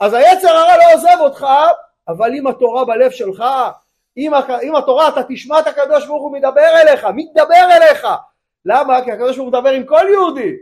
אז 0.00 0.14
היצר 0.14 0.48
הרע 0.48 0.76
לא 0.76 0.94
עוזב 0.94 1.16
אותך, 1.20 1.46
אבל 2.08 2.34
אם 2.34 2.46
התורה 2.46 2.84
בלב 2.84 3.10
שלך, 3.10 3.44
אם, 4.16 4.32
אם 4.62 4.76
התורה 4.76 5.08
אתה 5.08 5.20
תשמע 5.28 5.60
את 5.60 5.66
הקדוש 5.66 6.06
ברוך 6.06 6.22
הוא 6.22 6.32
מדבר 6.32 6.80
אליך, 6.82 7.06
מתדבר 7.14 7.68
אליך. 7.76 8.06
למה? 8.64 9.04
כי 9.04 9.12
הקדוש 9.12 9.36
ברוך 9.36 9.48
הוא 9.48 9.58
מדבר 9.58 9.70
עם 9.70 9.84
כל 9.84 10.06
יהודי. 10.12 10.52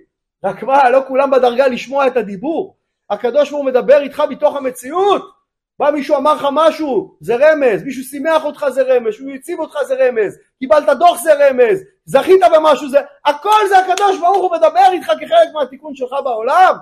רק 0.45 0.63
מה, 0.63 0.91
לא 0.91 1.01
כולם 1.09 1.31
בדרגה 1.31 1.67
לשמוע 1.67 2.07
את 2.07 2.17
הדיבור. 2.17 2.77
הקדוש 3.11 3.51
ברוך 3.51 3.63
הוא 3.63 3.71
מדבר 3.71 4.01
איתך 4.01 4.23
מתוך 4.31 4.57
המציאות. 4.57 5.41
בא 5.79 5.91
מישהו 5.91 6.17
אמר 6.17 6.35
לך 6.35 6.47
משהו, 6.53 7.17
זה 7.21 7.37
רמז, 7.37 7.83
מישהו 7.83 8.05
שימח 8.05 8.45
אותך 8.45 8.67
זה 8.69 8.83
רמז, 8.83 9.07
מישהו 9.07 9.35
הציב 9.35 9.61
אותך 9.61 9.77
זה 9.87 9.95
רמז, 9.95 10.39
קיבלת 10.59 10.99
דוח 10.99 11.23
זה 11.23 11.33
רמז, 11.35 11.85
זכית 12.05 12.41
במשהו 12.55 12.89
זה, 12.89 12.99
הכל 13.25 13.69
זה 13.69 13.79
הקדוש 13.79 14.21
ברוך 14.21 14.43
הוא 14.43 14.53
מדבר 14.53 14.87
איתך 14.93 15.07
כחלק 15.07 15.49
מהתיקון 15.55 15.95
שלך 15.95 16.11
בעולם. 16.25 16.75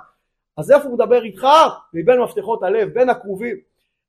אז 0.56 0.72
איפה 0.72 0.88
הוא 0.88 0.94
מדבר 0.94 1.24
איתך? 1.24 1.46
מבין 1.94 2.20
מפתחות 2.20 2.62
הלב, 2.62 2.88
בין 2.88 3.10
הכרובים. 3.10 3.56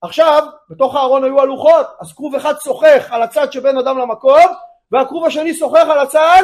עכשיו, 0.01 0.43
בתוך 0.69 0.95
הארון 0.95 1.23
היו 1.23 1.41
הלוחות, 1.41 1.87
אז 2.01 2.13
כרוב 2.13 2.35
אחד 2.35 2.53
שוחח 2.63 3.07
על 3.11 3.21
הצד 3.21 3.51
שבין 3.51 3.77
אדם 3.77 3.97
למקום, 3.97 4.45
והכרוב 4.91 5.25
השני 5.25 5.53
שוחח 5.53 5.85
על 5.89 5.99
הצד 5.99 6.43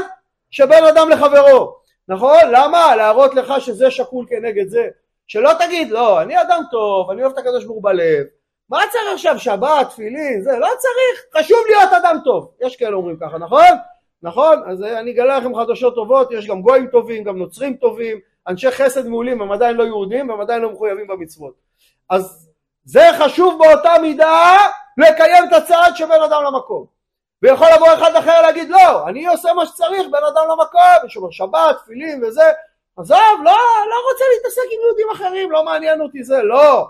שבין 0.52 0.84
אדם 0.84 1.10
לחברו. 1.10 1.76
נכון? 2.08 2.40
למה? 2.52 2.96
להראות 2.96 3.36
לך 3.36 3.54
שזה 3.60 3.92
שקול 3.92 4.26
כנגד 4.30 4.68
זה. 4.68 4.88
שלא 5.28 5.52
תגיד, 5.60 5.92
לא, 5.92 6.22
אני 6.22 6.42
אדם 6.42 6.62
טוב, 6.72 7.12
אני 7.12 7.22
אוהב 7.22 7.32
את 7.32 7.38
הקדוש 7.38 7.66
ברוך 7.66 7.84
בלב, 7.84 8.26
מה 8.70 8.78
צריך 8.92 9.04
עכשיו 9.14 9.40
שבת, 9.40 9.90
תפילין, 9.90 10.42
זה, 10.42 10.60
לא 10.60 10.68
צריך, 10.80 11.44
חשוב 11.44 11.58
להיות 11.68 11.94
אדם 11.94 12.18
טוב. 12.24 12.52
יש 12.62 12.76
כאלה 12.76 12.96
אומרים 12.96 13.18
ככה, 13.22 13.38
נכון? 13.38 13.68
נכון? 14.24 14.62
אז 14.66 14.84
אני 14.84 15.12
אגלה 15.12 15.38
לכם 15.38 15.56
חדשות 15.56 15.96
טובות, 15.96 16.32
יש 16.32 16.48
גם 16.48 16.62
גויים 16.62 16.88
טובים, 16.88 17.24
גם 17.24 17.38
נוצרים 17.38 17.76
טובים, 17.76 18.20
אנשי 18.48 18.72
חסד 18.72 19.08
מעולים, 19.08 19.42
הם 19.42 19.52
עדיין 19.52 19.76
לא 19.76 19.84
יהודים, 19.84 20.32
הם 20.32 20.42
עדיין 20.42 20.62
לא 20.62 20.72
מחויבים 20.72 21.08
במצוות. 21.08 21.54
אז 22.10 22.45
זה 22.86 23.10
חשוב 23.20 23.60
באותה 23.63 23.94
מידה 24.01 24.58
לקיים 24.98 25.44
את 25.48 25.54
הצעד 25.54 25.96
שבין 25.96 26.22
אדם 26.22 26.44
למקום. 26.44 26.86
ויכול 27.42 27.68
לבוא 27.75 27.94
אחד 27.94 28.15
אחר 28.15 28.42
להגיד 28.42 28.70
לא, 28.70 29.08
אני 29.08 29.27
עושה 29.27 29.54
מה 29.54 29.65
שצריך 29.65 30.08
בין 30.12 30.24
אדם 30.24 30.44
למקום, 30.51 31.10
שומר 31.10 31.32
שבת, 31.32 31.77
תפילין 31.84 32.24
וזה, 32.24 32.44
עזוב, 32.98 33.42
לא, 33.44 33.58
לא 33.89 34.12
רוצה 34.12 34.24
להתעסק 34.36 34.62
עם 34.72 34.80
יהודים 34.86 35.08
אחרים, 35.13 35.51
לא 35.51 35.65
מעניין 35.65 36.01
אותי 36.01 36.24
זה, 36.24 36.44
לא. 36.44 36.88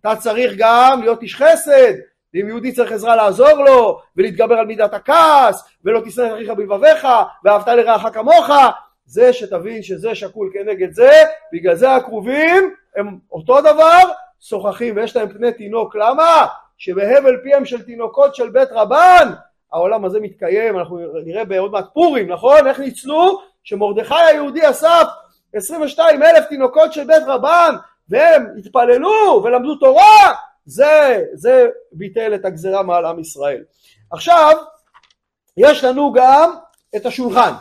אתה 0.00 0.16
צריך 0.16 0.52
גם 0.56 1.00
להיות 1.00 1.22
איש 1.22 1.36
חסד, 1.36 1.92
ואם 2.34 2.48
יהודי 2.48 2.72
צריך 2.72 2.92
עזרה 2.92 3.16
לעזור 3.16 3.64
לו, 3.64 4.00
ולהתגבר 4.16 4.54
על 4.54 4.66
מידת 4.66 4.94
הכעס, 4.94 5.68
ולא 5.84 6.00
תשנא 6.04 6.26
את 6.26 6.32
אחיך 6.32 6.50
בלבביך, 6.50 7.08
ואהבת 7.44 7.68
לרעך 7.68 8.06
כמוך, 8.14 8.50
זה 9.06 9.32
שתבין 9.32 9.82
שזה 9.82 10.14
שקול 10.14 10.50
כנגד 10.54 10.92
זה, 10.92 11.10
בגלל 11.52 11.74
זה 11.74 11.94
הכרובים 11.94 12.74
הם 12.96 13.18
אותו 13.32 13.60
דבר, 13.60 14.02
שוחחים 14.42 14.96
ויש 14.96 15.16
להם 15.16 15.28
פני 15.32 15.52
תינוק, 15.52 15.96
למה? 15.96 16.46
שבהבל 16.78 17.36
פיהם 17.42 17.64
של 17.64 17.82
תינוקות 17.82 18.34
של 18.34 18.50
בית 18.50 18.68
רבן 18.72 19.32
העולם 19.72 20.04
הזה 20.04 20.20
מתקיים, 20.20 20.78
אנחנו 20.78 20.98
נראה 21.24 21.44
בעוד 21.44 21.72
מעט 21.72 21.84
פורים, 21.94 22.32
נכון? 22.32 22.66
איך 22.66 22.78
ניצלו? 22.78 23.42
שמרדכי 23.64 24.14
היהודי 24.14 24.70
אסף 24.70 25.06
22 25.54 26.22
אלף 26.22 26.44
תינוקות 26.48 26.92
של 26.92 27.04
בית 27.04 27.22
רבן 27.26 27.74
והם 28.08 28.46
התפללו 28.58 29.42
ולמדו 29.44 29.74
תורה, 29.74 30.34
זה, 30.64 31.24
זה 31.32 31.68
ביטל 31.92 32.34
את 32.34 32.44
הגזרה 32.44 32.82
מעל 32.82 33.04
עם 33.04 33.18
ישראל. 33.18 33.62
עכשיו, 34.10 34.56
יש 35.56 35.84
לנו 35.84 36.12
גם 36.12 36.54
את 36.96 37.06
השולחן. 37.06 37.52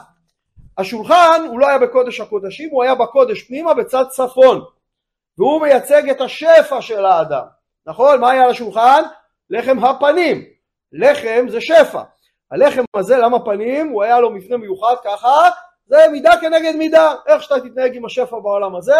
השולחן 0.78 1.42
הוא 1.50 1.60
לא 1.60 1.68
היה 1.68 1.80
בקודש 1.80 2.20
הקודשים, 2.20 2.70
הוא 2.72 2.84
היה 2.84 2.96
בקודש 2.96 3.44
פנימה 3.44 3.74
בצד 3.74 4.04
צפון, 4.10 4.62
והוא 5.42 5.62
מייצג 5.62 6.10
את 6.10 6.22
השפע 6.22 6.82
של 6.82 7.06
האדם, 7.06 7.44
נכון? 7.86 8.22
מה 8.22 8.32
היה 8.32 8.44
על 8.44 8.50
השולחן? 8.50 9.02
לחם 9.50 9.86
הפנים. 9.86 10.44
לחם 10.94 11.46
זה 11.50 11.62
שפע. 11.62 12.02
הלחם 12.52 12.84
הזה, 12.96 13.18
למה 13.18 13.46
פנים? 13.46 13.90
הוא 13.90 14.04
היה 14.04 14.20
לו 14.20 14.32
מפנה 14.32 14.58
מיוחד 14.58 14.96
ככה, 15.04 15.50
זה 15.86 15.98
מידה 16.12 16.32
כנגד 16.42 16.76
מידה, 16.76 17.14
איך 17.28 17.44
שאתה 17.44 17.60
תתנהג 17.60 17.96
עם 17.96 18.06
השפע 18.06 18.40
בעולם 18.40 18.76
הזה, 18.76 19.00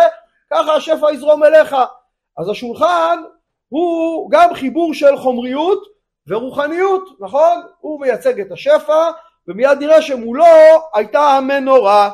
ככה 0.52 0.74
השפע 0.74 1.12
יזרום 1.12 1.44
אליך. 1.44 1.76
אז 2.38 2.50
השולחן 2.50 3.24
הוא 3.70 4.32
גם 4.32 4.54
חיבור 4.54 4.94
של 4.94 5.18
חומריות 5.18 5.84
ורוחניות, 6.28 7.10
נכון? 7.20 7.62
הוא 7.80 8.02
מייצג 8.02 8.40
את 8.40 8.52
השפע, 8.52 9.12
ומיד 9.48 9.80
נראה 9.80 10.02
שמולו 10.02 10.46
הייתה 10.94 11.22
המנורה. 11.22 12.10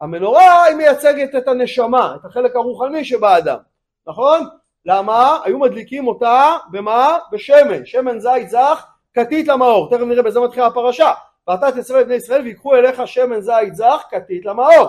המנורה 0.00 0.64
היא 0.64 0.76
מייצגת 0.76 1.34
את 1.36 1.48
הנשמה, 1.48 2.16
את 2.20 2.24
החלק 2.24 2.56
הרוחני 2.56 3.04
שבאדם, 3.04 3.58
נכון? 4.06 4.46
למה? 4.86 5.38
היו 5.44 5.58
מדליקים 5.58 6.08
אותה 6.08 6.56
במה? 6.70 7.18
בשמן, 7.32 7.86
שמן 7.86 8.18
זית 8.18 8.50
זך, 8.50 8.86
כתית 9.14 9.48
למאור, 9.48 9.90
תכף 9.90 10.00
נראה 10.00 10.22
בזה 10.22 10.40
מתחילה 10.40 10.66
הפרשה. 10.66 11.12
ואתה 11.48 11.72
תצווה 11.72 12.00
לבני 12.00 12.14
ישראל 12.14 12.42
ויקחו 12.42 12.74
אליך 12.74 13.06
שמן 13.06 13.40
זית 13.40 13.74
זך, 13.74 14.04
כתית 14.10 14.44
למאור. 14.44 14.88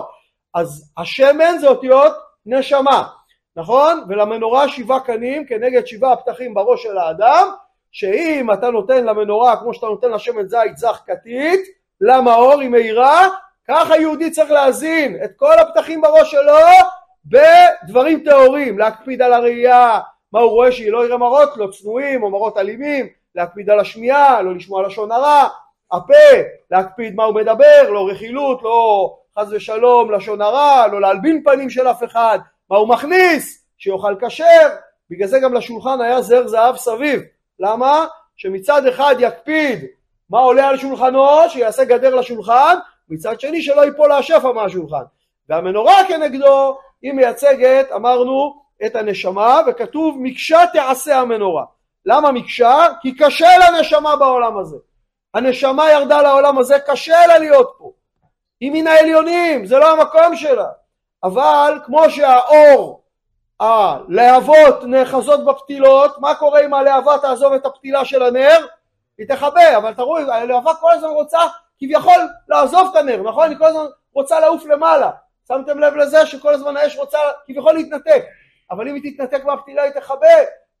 אז 0.54 0.92
השמן 0.98 1.58
זה 1.60 1.68
אותיות 1.68 2.12
נשמה, 2.46 3.08
נכון? 3.56 4.04
ולמנורה 4.08 4.68
שבעה 4.68 5.00
קנים 5.00 5.46
כנגד 5.46 5.86
שבעה 5.86 6.12
הפתחים 6.12 6.54
בראש 6.54 6.82
של 6.82 6.98
האדם, 6.98 7.48
שאם 7.92 8.52
אתה 8.52 8.70
נותן 8.70 9.04
למנורה 9.04 9.56
כמו 9.56 9.74
שאתה 9.74 9.86
נותן 9.86 10.10
לשמן 10.10 10.46
זית 10.48 10.76
זך 10.76 11.00
כתית, 11.06 11.60
למאור 12.00 12.60
היא 12.60 12.68
מאירה, 12.68 13.28
ככה 13.68 13.96
יהודי 13.96 14.30
צריך 14.30 14.50
להזין 14.50 15.16
את 15.24 15.30
כל 15.36 15.58
הפתחים 15.58 16.00
בראש 16.00 16.30
שלו 16.30 16.58
בדברים 17.24 18.22
טהורים, 18.24 18.78
להקפיד 18.78 19.22
על 19.22 19.32
הראייה, 19.32 20.00
מה 20.32 20.40
הוא 20.40 20.50
רואה 20.50 20.72
שהיא 20.72 20.92
לא 20.92 21.04
יראה 21.04 21.18
מראות 21.18 21.56
לא 21.56 21.68
צנועים 21.72 22.22
או 22.22 22.30
מראות 22.30 22.56
אלימים, 22.56 23.06
להקפיד 23.34 23.70
על 23.70 23.80
השמיעה, 23.80 24.42
לא 24.42 24.54
לשמוע 24.54 24.86
לשון 24.86 25.12
הרע, 25.12 25.48
הפה, 25.92 26.14
להקפיד 26.70 27.14
מה 27.14 27.24
הוא 27.24 27.34
מדבר, 27.34 27.90
לא 27.90 28.08
רכילות, 28.08 28.62
לא 28.62 29.16
חס 29.38 29.46
ושלום 29.50 30.12
לשון 30.12 30.40
הרע, 30.40 30.86
לא 30.86 31.00
להלבין 31.00 31.42
פנים 31.44 31.70
של 31.70 31.88
אף 31.88 32.04
אחד, 32.04 32.38
מה 32.70 32.76
הוא 32.76 32.88
מכניס, 32.88 33.66
שיאכל 33.78 34.14
כשר, 34.20 34.68
בגלל 35.10 35.28
זה 35.28 35.40
גם 35.40 35.54
לשולחן 35.54 36.00
היה 36.00 36.22
זר 36.22 36.46
זהב 36.46 36.76
סביב, 36.76 37.22
למה? 37.60 38.06
שמצד 38.36 38.86
אחד 38.86 39.14
יקפיד 39.18 39.84
מה 40.30 40.40
עולה 40.40 40.68
על 40.68 40.76
שולחנו, 40.76 41.26
שיעשה 41.48 41.84
גדר 41.84 42.14
לשולחן, 42.14 42.76
מצד 43.12 43.40
שני 43.40 43.62
שלא 43.62 43.84
ייפול 43.84 44.12
השפע 44.12 44.52
מהשולחן. 44.52 45.02
והמנורה 45.48 45.96
כנגדו 46.08 46.78
היא 47.02 47.12
מייצגת, 47.12 47.92
אמרנו, 47.94 48.62
את 48.86 48.96
הנשמה, 48.96 49.60
וכתוב 49.66 50.16
מקשה 50.20 50.60
תעשה 50.72 51.18
המנורה. 51.18 51.64
למה 52.06 52.32
מקשה? 52.32 52.86
כי 53.00 53.16
קשה 53.16 53.48
לנשמה 53.58 54.16
בעולם 54.16 54.58
הזה. 54.58 54.76
הנשמה 55.34 55.90
ירדה 55.90 56.22
לעולם 56.22 56.58
הזה, 56.58 56.78
קשה 56.86 57.26
לה 57.26 57.38
להיות 57.38 57.74
פה. 57.78 57.90
היא 58.60 58.70
מן 58.72 58.86
העליונים, 58.86 59.66
זה 59.66 59.78
לא 59.78 59.92
המקום 59.92 60.36
שלה. 60.36 60.68
אבל 61.24 61.78
כמו 61.84 62.10
שהאור, 62.10 63.02
הלהבות 63.60 64.84
נאחזות 64.84 65.44
בפתילות, 65.44 66.18
מה 66.18 66.34
קורה 66.34 66.64
אם 66.64 66.74
הלהבה 66.74 67.18
תעזוב 67.18 67.52
את 67.52 67.66
הפתילה 67.66 68.04
של 68.04 68.22
הנר? 68.22 68.66
היא 69.18 69.26
תכבה, 69.28 69.76
אבל 69.76 69.94
תראו, 69.94 70.18
הלהבה 70.18 70.74
כל 70.74 70.92
הזמן 70.92 71.08
רוצה 71.08 71.38
כביכול 71.82 72.28
לעזוב 72.48 72.88
את 72.90 72.96
הנר, 72.96 73.22
נכון? 73.22 73.48
היא 73.48 73.58
כל 73.58 73.64
הזמן 73.64 73.84
רוצה 74.14 74.40
לעוף 74.40 74.66
למעלה. 74.66 75.10
שמתם 75.48 75.78
לב 75.78 75.94
לזה 75.94 76.26
שכל 76.26 76.54
הזמן 76.54 76.76
האש 76.76 76.98
רוצה 76.98 77.18
כביכול 77.46 77.72
להתנתק, 77.72 78.24
אבל 78.70 78.88
אם 78.88 78.94
היא 78.94 79.14
תתנתק 79.14 79.44
מהפתילה 79.44 79.82
היא 79.82 79.92
תכבה, 79.92 80.26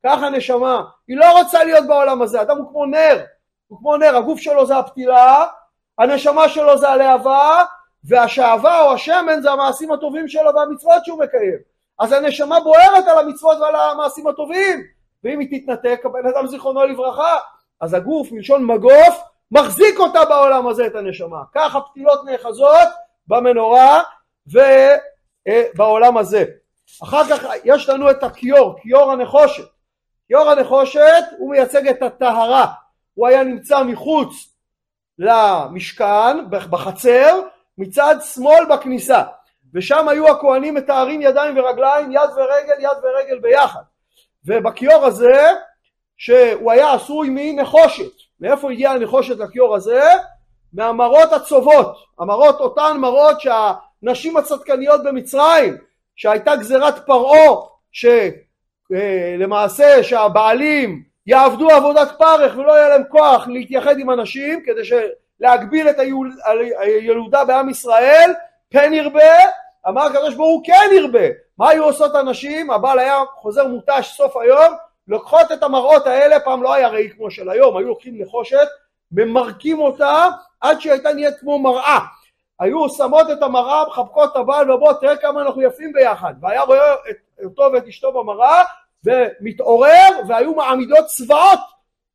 ככה 0.06 0.30
נשמה, 0.30 0.82
היא 1.08 1.16
לא 1.16 1.38
רוצה 1.38 1.64
להיות 1.64 1.86
בעולם 1.86 2.22
הזה, 2.22 2.42
אדם 2.42 2.58
הוא 2.58 2.70
כמו 2.70 2.86
נר, 2.86 3.24
הוא 3.68 3.78
כמו 3.78 3.96
נר, 3.96 4.16
הגוף 4.16 4.40
שלו 4.40 4.66
זה 4.66 4.76
הפתילה, 4.76 5.46
הנשמה 5.98 6.48
שלו 6.48 6.78
זה 6.78 6.88
הלהבה, 6.88 7.64
והשעבה 8.04 8.80
או 8.80 8.92
השמן 8.92 9.42
זה 9.42 9.50
המעשים 9.50 9.92
הטובים 9.92 10.28
שלו 10.28 10.54
והמצוות 10.54 11.04
שהוא 11.04 11.18
מקיים. 11.18 11.58
אז 11.98 12.12
הנשמה 12.12 12.60
בוערת 12.60 13.08
על 13.08 13.18
המצוות 13.18 13.58
ועל 13.60 13.76
המעשים 13.76 14.26
הטובים, 14.26 14.80
ואם 15.24 15.38
היא 15.40 15.60
תתנתק, 15.60 16.00
הבן 16.04 16.26
אדם 16.26 16.46
זיכרונו 16.46 16.86
לברכה, 16.86 17.36
אז 17.80 17.94
הגוף 17.94 18.32
מלשון 18.32 18.64
מגוף 18.64 19.22
מחזיק 19.52 19.98
אותה 19.98 20.24
בעולם 20.24 20.68
הזה 20.68 20.86
את 20.86 20.94
הנשמה. 20.94 21.42
כך 21.54 21.76
הפתילות 21.76 22.24
נאחזות 22.24 22.88
במנורה 23.26 24.02
ובעולם 24.46 26.16
הזה. 26.16 26.44
אחר 27.02 27.24
כך 27.24 27.44
יש 27.64 27.88
לנו 27.88 28.10
את 28.10 28.22
הכיור, 28.22 28.76
כיור 28.82 29.12
הנחושת. 29.12 29.64
כיור 30.28 30.50
הנחושת 30.50 31.24
הוא 31.38 31.50
מייצג 31.50 31.88
את 31.88 32.02
הטהרה, 32.02 32.66
הוא 33.14 33.28
היה 33.28 33.44
נמצא 33.44 33.82
מחוץ 33.82 34.48
למשכן, 35.18 36.50
בחצר, 36.50 37.40
מצד 37.78 38.16
שמאל 38.34 38.64
בכניסה, 38.64 39.22
ושם 39.74 40.08
היו 40.08 40.28
הכהנים 40.28 40.74
מתארים 40.74 41.22
ידיים 41.22 41.58
ורגליים, 41.58 42.12
יד 42.12 42.30
ורגל, 42.36 42.74
יד 42.78 42.98
ורגל 43.02 43.38
ביחד. 43.38 43.82
ובכיור 44.44 45.04
הזה, 45.04 45.50
שהוא 46.16 46.72
היה 46.72 46.92
עשוי 46.92 47.28
מנחושת, 47.30 48.12
מאיפה 48.42 48.72
הגיע 48.72 48.90
הנחושת 48.90 49.38
לכיור 49.38 49.76
הזה? 49.76 50.02
מהמראות 50.72 51.32
הצובות, 51.32 51.96
המראות 52.18 52.60
אותן 52.60 52.96
מראות 52.98 53.36
שהנשים 53.40 54.36
הצדקניות 54.36 55.04
במצרים, 55.04 55.76
שהייתה 56.16 56.56
גזירת 56.56 57.06
פרעה, 57.06 57.54
שלמעשה 57.92 59.96
אה, 59.96 60.02
שהבעלים 60.02 61.02
יעבדו 61.26 61.70
עבודת 61.70 62.08
פרך 62.18 62.56
ולא 62.56 62.72
יהיה 62.72 62.88
להם 62.88 63.02
כוח 63.08 63.48
להתייחד 63.48 63.98
עם 63.98 64.10
הנשים 64.10 64.62
כדי 64.64 64.82
להגביל 65.40 65.88
את 65.88 65.96
הילודה 66.78 67.44
בעם 67.44 67.68
ישראל, 67.68 68.34
כן 68.70 68.92
ירבה, 68.94 69.32
אמר 69.88 70.02
הקדוש 70.02 70.34
ברוך 70.34 70.48
הוא 70.48 70.64
כן 70.64 70.96
ירבה. 70.96 71.26
מה 71.58 71.68
היו 71.68 71.84
עושות 71.84 72.14
הנשים? 72.14 72.70
הבעל 72.70 72.98
היה 72.98 73.18
חוזר 73.34 73.66
מותש 73.66 74.12
סוף 74.16 74.36
היום, 74.36 74.74
לוקחות 75.08 75.52
את 75.52 75.62
המראות 75.62 76.06
האלה, 76.06 76.40
פעם 76.40 76.62
לא 76.62 76.74
היה 76.74 76.88
ראי 76.88 77.10
כמו 77.10 77.30
של 77.30 77.50
היום, 77.50 77.76
היו 77.76 77.88
לוקחים 77.88 78.14
נחושת, 78.22 78.68
ממרקים 79.12 79.78
אותה 79.78 80.28
עד 80.60 80.80
שהיא 80.80 80.92
הייתה 80.92 81.12
נהיית 81.12 81.38
כמו 81.40 81.58
מראה. 81.58 81.98
היו 82.60 82.88
שמות 82.88 83.30
את 83.30 83.42
המראה, 83.42 83.86
מחבקות 83.88 84.30
את 84.32 84.36
הבעל 84.36 84.70
ובוא 84.70 84.92
תראה 84.92 85.16
כמה 85.16 85.42
אנחנו 85.42 85.62
יפים 85.62 85.92
ביחד. 85.92 86.34
והיה 86.40 86.62
רואה 86.62 86.94
את, 86.94 87.16
אותו 87.44 87.70
ואת 87.72 87.86
אשתו 87.88 88.12
במראה 88.12 88.62
ומתעורר 89.04 90.08
והיו 90.28 90.54
מעמידות 90.54 91.04
צבאות 91.06 91.58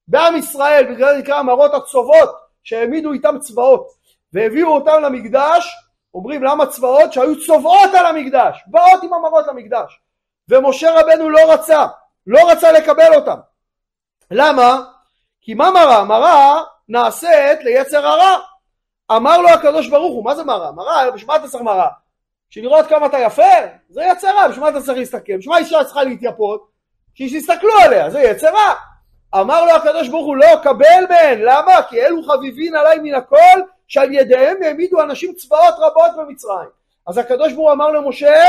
בעם 0.08 0.36
ישראל, 0.36 0.94
בגלל 0.94 1.14
זה 1.14 1.20
נקרא 1.20 1.36
המראות 1.36 1.74
הצובות 1.74 2.30
שהעמידו 2.64 3.14
איתם 3.14 3.40
צבאות 3.40 3.88
והביאו 4.34 4.68
אותם 4.68 5.02
למקדש, 5.02 5.76
אומרים 6.14 6.44
למה 6.44 6.66
צבאות? 6.66 7.14
שהיו 7.14 7.46
צובעות 7.46 7.90
על 7.94 8.06
המקדש, 8.06 8.64
באות 8.68 9.04
עם 9.04 9.14
המראות 9.14 9.48
למקדש 9.48 10.00
ומשה 10.50 11.02
רבנו 11.02 11.30
לא 11.30 11.54
רצה 11.54 11.86
לא 12.28 12.52
רצה 12.52 12.72
לקבל 12.72 13.16
אותם. 13.16 13.38
למה? 14.32 14.84
כי 15.42 15.54
מה 15.54 15.72
מראה? 15.72 16.04
מראה 16.04 16.62
נעשית 16.90 17.64
ליצר 17.64 18.08
הרע. 18.08 18.38
אמר 19.12 19.38
לו 19.38 19.50
הקדוש 19.50 19.88
ברוך 19.88 20.14
הוא, 20.14 20.26
מה 20.26 20.36
זה 20.36 20.44
מראה? 20.44 20.72
מראה, 20.72 21.12
בשביל 21.12 21.28
מה 21.28 21.36
אתה 21.36 21.48
צריך 21.48 21.64
מראה? 21.64 21.88
בשביל 22.50 22.66
לראות 22.66 22.88
כמה 22.88 23.06
אתה 23.06 23.20
יפה? 23.20 23.44
זה 23.90 24.02
יצר 24.12 24.36
רע, 24.36 24.48
בשביל 24.48 24.64
מה 24.64 24.70
אתה 24.70 24.82
צריך 24.82 24.98
להסתכל? 24.98 25.38
בשביל 25.38 25.54
מה 25.54 25.58
אישה 25.58 25.84
צריכה 25.84 26.04
להתייפות? 26.04 26.68
שיסתכלו 27.16 27.74
עליה, 27.86 28.10
זה 28.10 28.20
יצר 28.20 28.54
רע. 28.54 28.74
אמר 29.36 29.66
לו 29.66 29.72
הקדוש 29.72 30.10
ברוך 30.10 30.26
הוא, 30.26 30.38
לא, 30.38 30.48
קבל 30.64 31.06
מהן, 31.10 31.40
למה? 31.42 31.84
כי 31.90 32.02
אלו 32.02 32.24
חביבין 32.24 32.76
עליי 32.76 33.00
מן 33.00 33.14
הכל, 33.14 33.62
שעל 33.88 34.14
ידיהם 34.14 34.64
העמידו 34.64 35.02
אנשים 35.02 35.34
צבאות 35.34 35.76
רבות 35.78 36.12
במצרים. 36.18 36.70
אז 37.08 37.18
הקדוש 37.18 37.54
ברוך 37.54 37.68
הוא 37.68 37.72
אמר 37.72 37.92
למשה, 37.92 38.44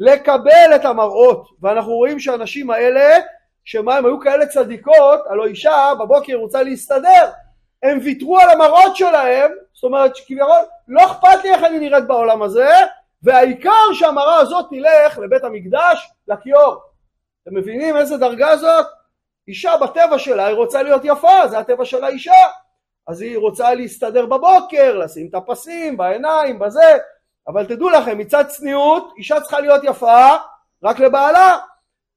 לקבל 0.00 0.74
את 0.74 0.84
המראות. 0.84 1.48
ואנחנו 1.62 1.92
רואים 1.92 2.20
שהנשים 2.20 2.70
האלה 2.70 3.18
שמה 3.64 3.96
הם 3.96 4.06
היו 4.06 4.20
כאלה 4.20 4.46
צדיקות 4.46 5.20
הלוא 5.30 5.46
אישה 5.46 5.92
בבוקר 6.00 6.34
רוצה 6.34 6.62
להסתדר. 6.62 7.30
הם 7.82 7.98
ויתרו 8.02 8.38
על 8.38 8.50
המראות 8.50 8.96
שלהם 8.96 9.50
זאת 9.74 9.84
אומרת 9.84 10.16
שכביכול 10.16 10.46
לא 10.88 11.04
אכפת 11.04 11.44
לי 11.44 11.54
איך 11.54 11.64
אני 11.64 11.78
נראית 11.78 12.06
בעולם 12.06 12.42
הזה 12.42 12.70
והעיקר 13.22 13.92
שהמראה 13.92 14.36
הזאת 14.36 14.66
תלך 14.70 15.18
לבית 15.18 15.44
המקדש 15.44 16.10
לכיור. 16.28 16.82
אתם 17.42 17.56
מבינים 17.56 17.96
איזה 17.96 18.16
דרגה 18.16 18.56
זאת? 18.56 18.86
אישה 19.48 19.76
בטבע 19.76 20.18
שלה 20.18 20.46
היא 20.46 20.56
רוצה 20.56 20.82
להיות 20.82 21.02
יפה 21.04 21.48
זה 21.48 21.58
הטבע 21.58 21.84
של 21.84 22.04
האישה. 22.04 22.46
אז 23.06 23.20
היא 23.20 23.38
רוצה 23.38 23.74
להסתדר 23.74 24.26
בבוקר 24.26 24.98
לשים 24.98 25.28
את 25.28 25.34
הפסים 25.34 25.96
בעיניים 25.96 26.58
בזה 26.58 26.98
אבל 27.48 27.66
תדעו 27.66 27.90
לכם, 27.90 28.18
מצד 28.18 28.44
צניעות, 28.48 29.12
אישה 29.16 29.40
צריכה 29.40 29.60
להיות 29.60 29.84
יפה 29.84 30.36
רק 30.82 31.00
לבעלה. 31.00 31.58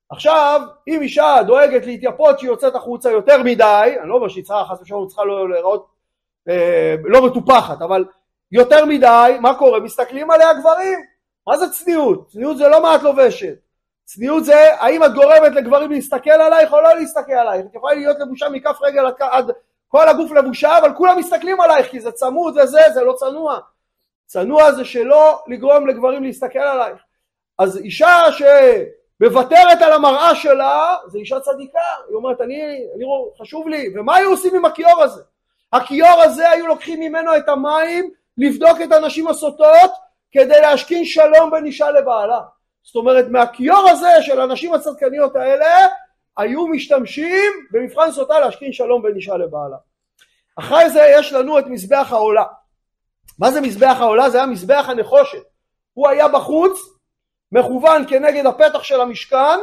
עכשיו, 0.09 0.61
אם 0.87 1.01
אישה 1.01 1.35
דואגת 1.47 1.85
להתייפות 1.85 2.39
שהיא 2.39 2.49
יוצאת 2.49 2.75
החוצה 2.75 3.11
יותר 3.11 3.43
מדי, 3.43 3.95
אני 4.01 4.09
לא 4.09 4.15
אומר 4.15 4.27
שהיא 4.27 4.43
צריכה, 4.43 4.65
חס 4.65 4.81
ושלום, 4.81 5.07
צריכה 5.07 5.23
לא 5.23 5.49
להיראות 5.49 5.87
אה, 6.49 6.95
לא 7.03 7.25
מטופחת, 7.25 7.81
אבל 7.81 8.05
יותר 8.51 8.85
מדי, 8.85 9.37
מה 9.41 9.55
קורה? 9.55 9.79
מסתכלים 9.79 10.31
עליה 10.31 10.53
גברים. 10.53 10.99
מה 11.47 11.57
זה 11.57 11.69
צניעות? 11.69 12.27
צניעות 12.27 12.57
זה 12.57 12.67
לא 12.67 12.81
מה 12.81 12.95
את 12.95 13.03
לובשת. 13.03 13.55
צניעות 14.05 14.45
זה 14.45 14.73
האם 14.79 15.03
את 15.03 15.13
גורמת 15.13 15.51
לגברים 15.55 15.91
להסתכל 15.91 16.29
עלייך 16.29 16.73
או 16.73 16.81
לא 16.81 16.93
להסתכל 16.93 17.33
עלייך. 17.33 17.65
את 17.65 17.75
יכולה 17.75 17.93
להיות 17.93 18.17
לבושה 18.19 18.49
מכף 18.49 18.77
רגל 18.81 19.05
עד 19.19 19.51
כל 19.87 20.07
הגוף 20.07 20.31
לבושה, 20.31 20.77
אבל 20.77 20.93
כולם 20.93 21.17
מסתכלים 21.17 21.61
עלייך 21.61 21.87
כי 21.87 21.99
זה 21.99 22.11
צמוד 22.11 22.57
וזה, 22.57 22.81
זה 22.93 23.03
לא 23.03 23.13
צנוע. 23.13 23.59
צנוע 24.33 24.71
זה 24.71 24.85
שלא 24.85 25.39
לגרום 25.47 25.87
לגברים 25.87 26.23
להסתכל 26.23 26.59
עלייך. 26.59 27.01
אז 27.59 27.77
אישה 27.77 28.19
שמוותרת 28.31 29.81
על 29.81 29.93
המראה 29.93 30.35
שלה, 30.35 30.95
זה 31.07 31.17
אישה 31.17 31.39
צדיקה. 31.39 31.79
היא 32.07 32.15
אומרת, 32.15 32.41
אני, 32.41 32.61
אני 32.95 33.05
חשוב 33.41 33.67
לי, 33.67 33.93
ומה 33.95 34.15
היו 34.15 34.29
עושים 34.29 34.55
עם 34.55 34.65
הכיור 34.65 35.03
הזה? 35.03 35.21
הכיור 35.73 36.21
הזה 36.23 36.49
היו 36.49 36.67
לוקחים 36.67 36.99
ממנו 36.99 37.37
את 37.37 37.49
המים 37.49 38.09
לבדוק 38.37 38.77
את 38.83 38.91
הנשים 38.91 39.27
הסוטות 39.27 39.91
כדי 40.31 40.61
להשכין 40.61 41.05
שלום 41.05 41.51
בין 41.51 41.65
אישה 41.65 41.91
לבעלה. 41.91 42.41
זאת 42.83 42.95
אומרת 42.95 43.25
מהכיור 43.29 43.89
הזה 43.89 44.21
של 44.21 44.41
הנשים 44.41 44.73
הצדקניות 44.73 45.35
האלה 45.35 45.87
היו 46.37 46.67
משתמשים 46.67 47.51
במבחן 47.71 48.11
סוטה 48.11 48.39
להשכין 48.39 48.73
שלום 48.73 49.01
בין 49.01 49.15
אישה 49.15 49.37
לבעלה. 49.37 49.77
אחרי 50.59 50.89
זה 50.89 51.11
יש 51.17 51.33
לנו 51.33 51.59
את 51.59 51.67
מזבח 51.67 52.07
העולה. 52.11 52.43
מה 53.39 53.51
זה 53.51 53.61
מזבח 53.61 53.95
העולה? 53.99 54.29
זה 54.29 54.37
היה 54.37 54.47
מזבח 54.47 54.85
הנחושת. 54.87 55.43
הוא 55.93 56.07
היה 56.07 56.27
בחוץ, 56.27 56.79
מכוון 57.51 58.05
כנגד 58.07 58.45
הפתח 58.45 58.83
של 58.83 59.01
המשכן, 59.01 59.59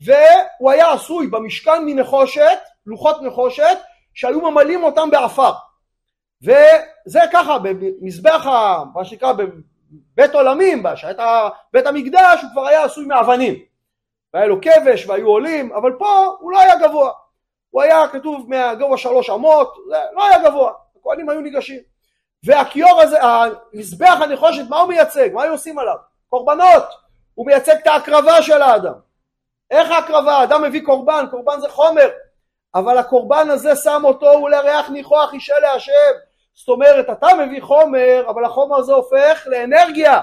והוא 0.00 0.70
היה 0.70 0.92
עשוי 0.92 1.26
במשכן 1.26 1.84
מנחושת, 1.86 2.58
לוחות 2.86 3.22
נחושת, 3.22 3.78
שהיו 4.14 4.40
ממלאים 4.40 4.82
אותם 4.84 5.10
בעפר. 5.10 5.52
וזה 6.42 7.20
ככה, 7.32 7.58
במזבח, 7.58 8.46
מה 8.94 9.04
שנקרא, 9.04 9.32
בבית 9.32 10.34
עולמים, 10.34 10.82
שהייתה 10.96 11.48
בית 11.72 11.86
המקדש, 11.86 12.42
הוא 12.42 12.50
כבר 12.52 12.66
היה 12.66 12.84
עשוי 12.84 13.06
מאבנים. 13.06 13.54
והיה 14.34 14.46
לו 14.46 14.60
כבש 14.60 15.06
והיו 15.06 15.28
עולים, 15.28 15.72
אבל 15.72 15.92
פה 15.98 16.36
הוא 16.40 16.52
לא 16.52 16.60
היה 16.60 16.88
גבוה. 16.88 17.10
הוא 17.70 17.82
היה 17.82 18.08
כתוב 18.08 18.50
מהגובה 18.50 18.96
שלוש 18.96 19.30
אמות, 19.30 19.74
לא 20.14 20.26
היה 20.26 20.48
גבוה, 20.48 20.72
הכהנים 21.00 21.28
היו 21.28 21.40
ניגשים. 21.40 21.91
והכיור 22.44 23.00
הזה, 23.00 23.18
המזבח 23.22 24.18
הנחושת, 24.20 24.62
מה 24.68 24.80
הוא 24.80 24.88
מייצג? 24.88 25.28
מה 25.32 25.42
היו 25.42 25.52
עושים 25.52 25.78
עליו? 25.78 25.96
קורבנות. 26.28 26.84
הוא 27.34 27.46
מייצג 27.46 27.74
את 27.82 27.86
ההקרבה 27.86 28.42
של 28.42 28.62
האדם. 28.62 28.94
איך 29.70 29.90
ההקרבה? 29.90 30.32
האדם 30.32 30.62
מביא 30.62 30.82
קורבן, 30.84 31.24
קורבן 31.30 31.60
זה 31.60 31.68
חומר. 31.68 32.08
אבל 32.74 32.98
הקורבן 32.98 33.50
הזה 33.50 33.76
שם 33.76 34.02
אותו 34.04 34.26
ולריח 34.26 34.90
ניחוח 34.90 35.32
אישה 35.32 35.58
להשם. 35.58 36.12
זאת 36.54 36.68
אומרת, 36.68 37.10
אתה 37.10 37.26
מביא 37.34 37.62
חומר, 37.62 38.24
אבל 38.28 38.44
החומר 38.44 38.76
הזה 38.76 38.92
הופך 38.92 39.46
לאנרגיה. 39.46 40.20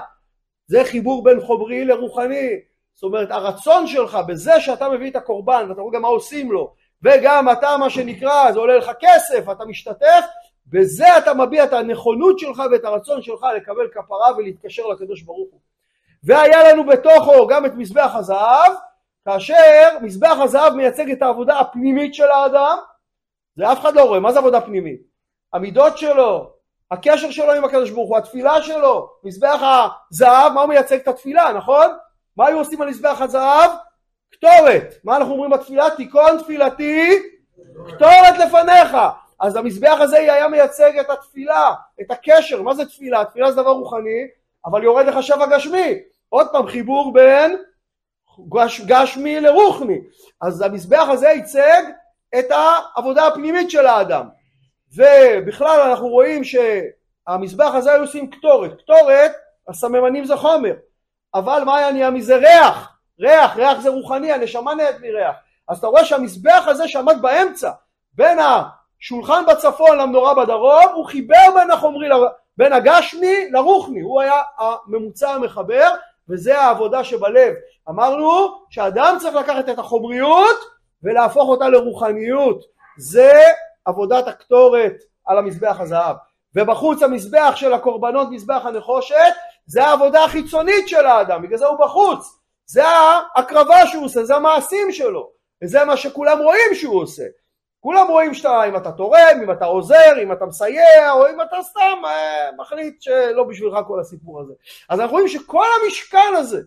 זה 0.66 0.84
חיבור 0.84 1.24
בין 1.24 1.40
חומרי 1.40 1.84
לרוחני. 1.84 2.50
זאת 2.94 3.02
אומרת, 3.02 3.30
הרצון 3.30 3.86
שלך 3.86 4.18
בזה 4.26 4.60
שאתה 4.60 4.88
מביא 4.88 5.10
את 5.10 5.16
הקורבן, 5.16 5.66
ואתה 5.68 5.80
רואה 5.80 5.94
גם 5.94 6.02
מה 6.02 6.08
עושים 6.08 6.52
לו, 6.52 6.74
וגם 7.02 7.50
אתה, 7.50 7.76
מה 7.76 7.90
שנקרא, 7.90 8.52
זה 8.52 8.58
עולה 8.58 8.76
לך 8.76 8.90
כסף, 9.00 9.50
אתה 9.52 9.64
משתתף, 9.64 10.24
בזה 10.66 11.18
אתה 11.18 11.34
מביע 11.34 11.64
את 11.64 11.72
הנכונות 11.72 12.38
שלך 12.38 12.62
ואת 12.72 12.84
הרצון 12.84 13.22
שלך 13.22 13.44
לקבל 13.56 13.88
כפרה 13.92 14.36
ולהתקשר 14.36 14.86
לקדוש 14.86 15.22
ברוך 15.22 15.48
הוא. 15.50 15.60
והיה 16.24 16.72
לנו 16.72 16.86
בתוכו 16.86 17.46
גם 17.46 17.66
את 17.66 17.74
מזבח 17.74 18.10
הזהב, 18.14 18.72
כאשר 19.24 19.98
מזבח 20.02 20.36
הזהב 20.42 20.74
מייצג 20.74 21.10
את 21.10 21.22
העבודה 21.22 21.58
הפנימית 21.58 22.14
של 22.14 22.30
האדם, 22.30 22.78
זה 23.56 23.72
אף 23.72 23.80
אחד 23.80 23.94
לא 23.94 24.04
רואה, 24.04 24.20
מה 24.20 24.32
זה 24.32 24.38
עבודה 24.38 24.60
פנימית? 24.60 25.00
המידות 25.52 25.98
שלו, 25.98 26.52
הקשר 26.90 27.30
שלו 27.30 27.52
עם 27.52 27.64
הקדוש 27.64 27.90
ברוך 27.90 28.08
הוא, 28.08 28.18
התפילה 28.18 28.62
שלו, 28.62 29.10
מזבח 29.24 29.60
הזהב, 30.10 30.52
מה 30.52 30.60
הוא 30.60 30.68
מייצג 30.68 30.96
את 30.96 31.08
התפילה, 31.08 31.52
נכון? 31.52 31.86
מה 32.36 32.46
היו 32.46 32.58
עושים 32.58 32.82
על 32.82 32.88
מזבח 32.88 33.20
הזהב? 33.20 33.70
קטורת. 34.32 34.94
מה 35.04 35.16
אנחנו 35.16 35.32
אומרים 35.32 35.50
בתפילה? 35.50 35.90
תיכון 35.90 36.42
תפילתי, 36.42 37.18
קטורת 37.88 38.38
לפניך. 38.38 38.96
אז 39.40 39.56
המזבח 39.56 39.96
הזה 40.00 40.16
היה 40.18 40.48
מייצג 40.48 40.98
את 40.98 41.10
התפילה, 41.10 41.72
את 42.00 42.10
הקשר. 42.10 42.62
מה 42.62 42.74
זה 42.74 42.84
תפילה? 42.86 43.24
תפילה 43.24 43.52
זה 43.52 43.62
דבר 43.62 43.70
רוחני, 43.70 44.26
אבל 44.64 44.82
יורד 44.82 45.06
לך 45.06 45.22
שבע 45.22 45.46
גשמי. 45.46 45.98
עוד 46.28 46.46
פעם 46.52 46.66
חיבור 46.66 47.12
בין 47.12 47.56
גש, 48.48 48.80
גשמי 48.80 49.40
לרוחני. 49.40 49.98
אז 50.40 50.60
המזבח 50.62 51.06
הזה 51.08 51.28
ייצג 51.28 51.82
את 52.38 52.46
העבודה 52.50 53.26
הפנימית 53.26 53.70
של 53.70 53.86
האדם. 53.86 54.28
ובכלל 54.96 55.80
אנחנו 55.90 56.08
רואים 56.08 56.42
שהמזבח 56.44 57.74
הזה 57.74 57.92
היו 57.92 58.00
עושים 58.00 58.30
קטורת. 58.30 58.82
קטורת, 58.82 59.32
הסממנים 59.68 60.24
זה 60.24 60.36
חומר. 60.36 60.74
אבל 61.34 61.62
מה 61.64 61.76
היה 61.76 61.92
נהיה 61.92 62.10
מזה? 62.10 62.36
ריח. 62.36 62.96
ריח, 63.20 63.56
ריח 63.56 63.80
זה 63.80 63.88
רוחני, 63.88 64.32
הנשמה 64.32 64.74
נהיית 64.74 65.00
מריח. 65.00 65.36
אז 65.68 65.78
אתה 65.78 65.86
רואה 65.86 66.04
שהמזבח 66.04 66.64
הזה 66.66 66.88
שעמד 66.88 67.22
באמצע, 67.22 67.70
בין 68.12 68.38
השולחן 69.02 69.44
בצפון 69.48 69.98
למנורה 69.98 70.34
בדרום, 70.34 70.84
הוא 70.94 71.06
חיבר 71.06 71.46
בין 71.54 71.70
החומרי, 71.70 72.08
בין 72.56 72.72
הגשמי 72.72 73.50
לרוחני, 73.50 74.00
הוא 74.00 74.20
היה 74.20 74.42
הממוצע 74.58 75.30
המחבר, 75.30 75.88
וזה 76.28 76.58
העבודה 76.58 77.04
שבלב. 77.04 77.54
אמרנו 77.88 78.48
שאדם 78.70 79.16
צריך 79.20 79.34
לקחת 79.34 79.68
את 79.68 79.78
החומריות 79.78 80.56
ולהפוך 81.02 81.48
אותה 81.48 81.68
לרוחניות. 81.68 82.64
זה 82.98 83.32
עבודת 83.84 84.28
הקטורת 84.28 84.94
על 85.26 85.38
המזבח 85.38 85.76
הזהב. 85.80 86.16
ובחוץ 86.54 87.02
המזבח 87.02 87.52
של 87.56 87.72
הקורבנות, 87.72 88.28
מזבח 88.30 88.62
הנחושת, 88.64 89.32
זה 89.66 89.84
העבודה 89.84 90.24
החיצונית 90.24 90.88
של 90.88 91.06
האדם, 91.06 91.42
בגלל 91.42 91.58
זה 91.58 91.66
הוא 91.66 91.78
בחוץ. 91.78 92.38
זה 92.66 92.82
ההקרבה 92.86 93.86
שהוא 93.86 94.04
עושה, 94.04 94.24
זה 94.24 94.36
המעשים 94.36 94.92
שלו. 94.92 95.30
וזה 95.64 95.84
מה 95.84 95.96
שכולם 95.96 96.38
רואים 96.38 96.74
שהוא 96.74 97.02
עושה. 97.02 97.24
כולם 97.80 98.06
רואים 98.08 98.34
שאתה, 98.34 98.64
אם 98.64 98.76
אתה 98.76 98.92
תורם, 98.92 99.40
אם 99.42 99.50
אתה 99.50 99.64
עוזר, 99.64 100.22
אם 100.22 100.32
אתה 100.32 100.46
מסייע, 100.46 101.12
או 101.12 101.28
אם 101.28 101.40
אתה 101.40 101.56
סתם 101.62 102.04
אה, 102.04 102.48
מחליט 102.58 103.02
שלא 103.02 103.44
בשבילך 103.44 103.78
כל 103.86 104.00
הסיפור 104.00 104.40
הזה. 104.40 104.52
אז 104.88 105.00
אנחנו 105.00 105.12
רואים 105.12 105.28
שכל 105.28 105.66
המשכן 105.82 106.34
הזה, 106.36 106.60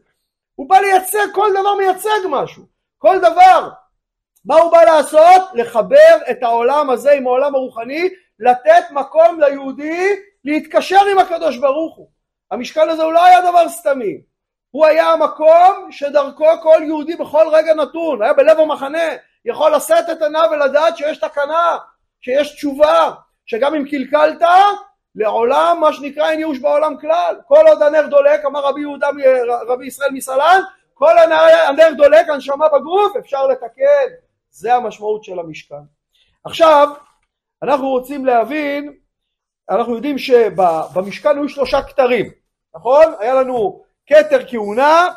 הוא 0.55 0.69
בא 0.69 0.77
לייצג, 0.77 1.27
כל 1.33 1.49
דבר 1.51 1.75
מייצג 1.75 2.27
משהו. 2.29 2.63
כל 2.97 3.19
דבר. 3.19 3.69
מה 4.45 4.55
הוא 4.55 4.71
בא 4.71 4.83
לעשות? 4.83 5.41
לחבר 5.53 6.17
את 6.31 6.43
העולם 6.43 6.89
הזה 6.89 7.11
עם 7.11 7.27
העולם 7.27 7.55
הרוחני, 7.55 8.09
לתת 8.39 8.91
מקום 8.91 9.39
ליהודי 9.39 10.15
להתקשר 10.45 11.05
עם 11.11 11.17
הקדוש 11.17 11.57
ברוך 11.57 11.97
הוא. 11.97 12.09
המשכן 12.51 12.89
הזה 12.89 13.03
הוא 13.03 13.13
לא 13.13 13.25
היה 13.25 13.41
דבר 13.41 13.69
סתמי. 13.69 14.21
הוא 14.71 14.85
היה 14.85 15.05
המקום 15.07 15.87
שדרכו 15.91 16.45
כל 16.61 16.81
יהודי 16.83 17.15
בכל 17.15 17.45
רגע 17.51 17.73
נתון, 17.73 18.21
היה 18.21 18.33
בלב 18.33 18.59
המחנה, 18.59 19.07
יכול 19.45 19.75
לשאת 19.75 20.09
את 20.11 20.21
עיניו 20.21 20.49
ולדעת 20.51 20.97
שיש 20.97 21.17
תקנה, 21.17 21.77
שיש 22.21 22.55
תשובה, 22.55 23.11
שגם 23.45 23.75
אם 23.75 23.85
קלקלת, 23.89 24.41
לעולם 25.15 25.77
מה 25.81 25.93
שנקרא 25.93 26.29
אין 26.29 26.39
ייאוש 26.39 26.59
בעולם 26.59 26.97
כלל. 26.97 27.35
כל 27.47 27.65
עוד 27.67 27.81
הנר 27.81 28.07
דולק, 28.07 28.45
אמר 28.45 28.59
רבי 28.59 28.81
יהודה, 28.81 29.07
רבי 29.67 29.87
ישראל 29.87 30.11
מסלן, 30.11 30.61
כל 30.93 31.17
הנר 31.67 31.93
דולק, 31.97 32.29
הנשמה 32.29 32.69
בגוף, 32.69 33.15
אפשר 33.19 33.47
לתקן. 33.47 34.09
זה 34.51 34.75
המשמעות 34.75 35.23
של 35.23 35.39
המשכן. 35.39 35.75
עכשיו, 36.43 36.89
אנחנו 37.63 37.89
רוצים 37.89 38.25
להבין, 38.25 38.93
אנחנו 39.69 39.95
יודעים 39.95 40.17
שבמשכן 40.17 41.37
היו 41.37 41.49
שלושה 41.49 41.81
כתרים, 41.81 42.31
נכון? 42.75 43.05
היה 43.19 43.33
לנו 43.33 43.83
כתר 44.07 44.47
כהונה, 44.47 45.07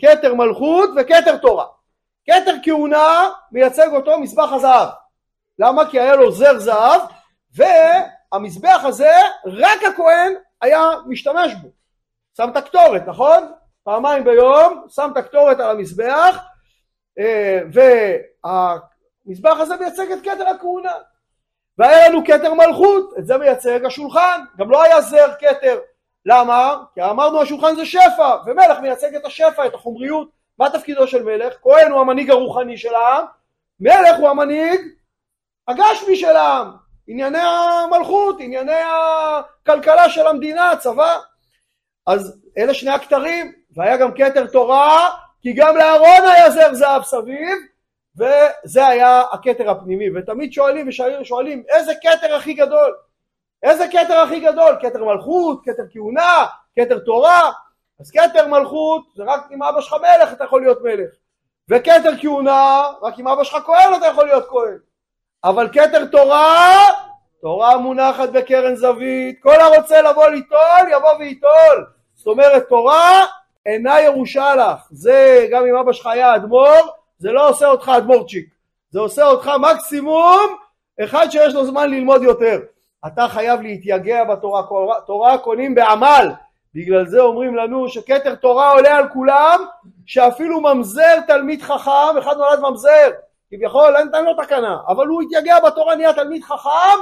כתר 0.00 0.34
מלכות 0.34 0.90
וכתר 0.96 1.36
תורה. 1.36 1.64
כתר 2.26 2.54
כהונה 2.62 3.28
מייצג 3.52 3.88
אותו 3.92 4.18
מזבח 4.20 4.52
הזהב. 4.52 4.88
למה? 5.58 5.90
כי 5.90 6.00
היה 6.00 6.16
לו 6.16 6.32
זר 6.32 6.58
זהב 6.58 7.00
והמזבח 7.54 8.80
הזה 8.84 9.12
רק 9.44 9.82
הכהן 9.92 10.32
היה 10.60 10.90
משתמש 11.06 11.54
בו. 11.62 11.68
שם 12.36 12.48
את 12.50 12.56
הקטורת, 12.56 13.02
נכון? 13.06 13.52
פעמיים 13.84 14.24
ביום 14.24 14.86
שם 14.88 15.10
את 15.12 15.16
הקטורת 15.16 15.60
על 15.60 15.70
המזבח 15.70 16.38
אה, 17.18 17.60
והמזבח 17.72 19.56
הזה 19.60 19.76
מייצג 19.76 20.12
את 20.12 20.18
כתר 20.22 20.48
הכהונה. 20.48 20.92
והיה 21.78 22.08
לנו 22.08 22.24
כתר 22.26 22.54
מלכות, 22.54 23.14
את 23.18 23.26
זה 23.26 23.38
מייצג 23.38 23.84
השולחן, 23.84 24.40
גם 24.56 24.70
לא 24.70 24.82
היה 24.82 25.00
זר 25.00 25.32
כתר 25.38 25.78
למה? 26.26 26.76
כי 26.94 27.02
אמרנו 27.02 27.40
השולחן 27.40 27.74
זה 27.76 27.86
שפע, 27.86 28.36
ומלך 28.46 28.78
מייצג 28.80 29.14
את 29.14 29.24
השפע, 29.24 29.66
את 29.66 29.74
החומריות. 29.74 30.35
מה 30.58 30.70
תפקידו 30.70 31.06
של 31.06 31.22
מלך? 31.22 31.54
כהן 31.62 31.90
הוא 31.90 32.00
המנהיג 32.00 32.30
הרוחני 32.30 32.76
של 32.76 32.94
העם, 32.94 33.24
מלך 33.80 34.16
הוא 34.18 34.28
המנהיג 34.28 34.80
הגשמי 35.68 36.16
של 36.16 36.36
העם. 36.36 36.70
ענייני 37.08 37.38
המלכות, 37.38 38.36
ענייני 38.40 38.80
הכלכלה 38.82 40.10
של 40.10 40.26
המדינה, 40.26 40.70
הצבא. 40.70 41.18
אז 42.06 42.40
אלה 42.58 42.74
שני 42.74 42.90
הכתרים, 42.90 43.52
והיה 43.76 43.96
גם 43.96 44.14
כתר 44.14 44.46
תורה, 44.46 45.10
כי 45.42 45.52
גם 45.52 45.76
לאהרון 45.76 46.30
היה 46.34 46.50
זר 46.50 46.74
זהב 46.74 47.02
סביב, 47.02 47.58
וזה 48.16 48.86
היה 48.86 49.20
הכתר 49.32 49.70
הפנימי. 49.70 50.18
ותמיד 50.18 50.52
שואלים 50.52 50.88
ושואלים, 50.88 51.62
איזה 51.68 51.92
כתר 52.02 52.34
הכי 52.34 52.54
גדול? 52.54 52.94
איזה 53.62 53.86
כתר 53.88 54.18
הכי 54.18 54.40
גדול? 54.40 54.76
כתר 54.80 55.04
מלכות, 55.04 55.60
כתר 55.64 55.82
כהונה, 55.92 56.46
כתר 56.76 56.98
תורה. 56.98 57.52
אז 58.00 58.10
כתר 58.10 58.46
מלכות 58.46 59.04
זה 59.16 59.22
רק 59.26 59.46
אם 59.52 59.62
אבא 59.62 59.80
שלך 59.80 59.92
מלך 59.92 60.32
אתה 60.32 60.44
יכול 60.44 60.60
להיות 60.60 60.82
מלך. 60.82 61.10
וכתר 61.70 62.12
כהונה, 62.20 62.82
רק 63.02 63.18
אם 63.18 63.28
אבא 63.28 63.44
שלך 63.44 63.62
כהן 63.66 63.94
אתה 63.94 64.06
יכול 64.06 64.26
להיות 64.26 64.48
כהן. 64.48 64.78
אבל 65.44 65.68
כתר 65.72 66.04
תורה 66.04 66.78
תורה 67.40 67.76
מונחת 67.76 68.28
בקרן 68.28 68.74
זווית, 68.74 69.42
כל 69.42 69.60
הרוצה 69.60 70.02
לבוא 70.02 70.26
ליטול 70.26 70.88
יבוא 70.92 71.12
וייטול. 71.18 71.86
זאת 72.14 72.26
אומרת 72.26 72.68
תורה 72.68 73.24
אינה 73.66 74.00
ירושה 74.00 74.54
לך, 74.54 74.88
זה 74.90 75.46
גם 75.50 75.66
אם 75.66 75.76
אבא 75.76 75.92
שלך 75.92 76.06
היה 76.06 76.36
אדמו"ר, 76.36 76.88
זה 77.18 77.32
לא 77.32 77.48
עושה 77.48 77.66
אותך 77.66 77.92
אדמו"רצ'יק, 77.96 78.46
זה 78.90 79.00
עושה 79.00 79.26
אותך 79.26 79.50
מקסימום 79.60 80.56
אחד 81.04 81.26
שיש 81.30 81.54
לו 81.54 81.66
זמן 81.66 81.90
ללמוד 81.90 82.22
יותר. 82.22 82.60
אתה 83.06 83.28
חייב 83.28 83.60
להתייגע 83.60 84.24
בתורה, 84.24 84.62
תורה 85.06 85.38
קונים 85.38 85.74
בעמל, 85.74 86.28
בגלל 86.76 87.06
זה 87.06 87.20
אומרים 87.20 87.56
לנו 87.56 87.88
שכתר 87.88 88.34
תורה 88.34 88.70
עולה 88.70 88.96
על 88.96 89.08
כולם, 89.08 89.64
שאפילו 90.06 90.60
ממזר 90.60 91.20
תלמיד 91.26 91.62
חכם, 91.62 92.18
אחד 92.18 92.36
נולד 92.36 92.60
ממזר, 92.60 93.10
כביכול 93.50 93.96
אין, 93.96 94.08
אין 94.14 94.24
לו 94.24 94.34
תקנה, 94.42 94.76
אבל 94.88 95.06
הוא 95.06 95.22
התייגע 95.22 95.60
בתורה 95.60 95.96
נהיה 95.96 96.12
תלמיד 96.12 96.42
חכם, 96.44 96.98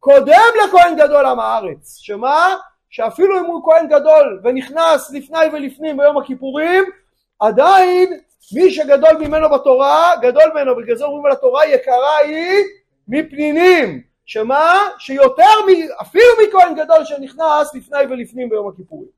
קודם 0.00 0.50
לכהן 0.64 0.96
גדול 0.96 1.26
עם 1.26 1.40
הארץ, 1.40 1.98
שמה? 1.98 2.56
שאפילו 2.90 3.40
אם 3.40 3.44
הוא 3.44 3.64
כהן 3.64 3.88
גדול 3.88 4.40
ונכנס 4.44 5.10
לפני 5.12 5.46
ולפנים 5.52 5.96
ביום 5.96 6.18
הכיפורים, 6.18 6.84
עדיין 7.40 8.20
מי 8.54 8.70
שגדול 8.70 9.16
ממנו 9.20 9.50
בתורה, 9.50 10.12
גדול 10.22 10.50
ממנו, 10.54 10.76
בגלל 10.76 10.96
זה 10.96 11.04
אומרים 11.04 11.26
על 11.26 11.32
התורה 11.32 11.66
יקרה 11.66 12.16
היא 12.24 12.64
מפנינים, 13.08 14.00
שמה? 14.26 14.78
שיותר 14.98 15.42
מ... 15.66 15.70
אפילו 16.00 16.24
מכהן 16.48 16.74
גדול 16.74 17.04
שנכנס 17.04 17.74
לפני 17.74 17.98
ולפנים 18.10 18.48
ביום 18.48 18.68
הכיפורים. 18.68 19.13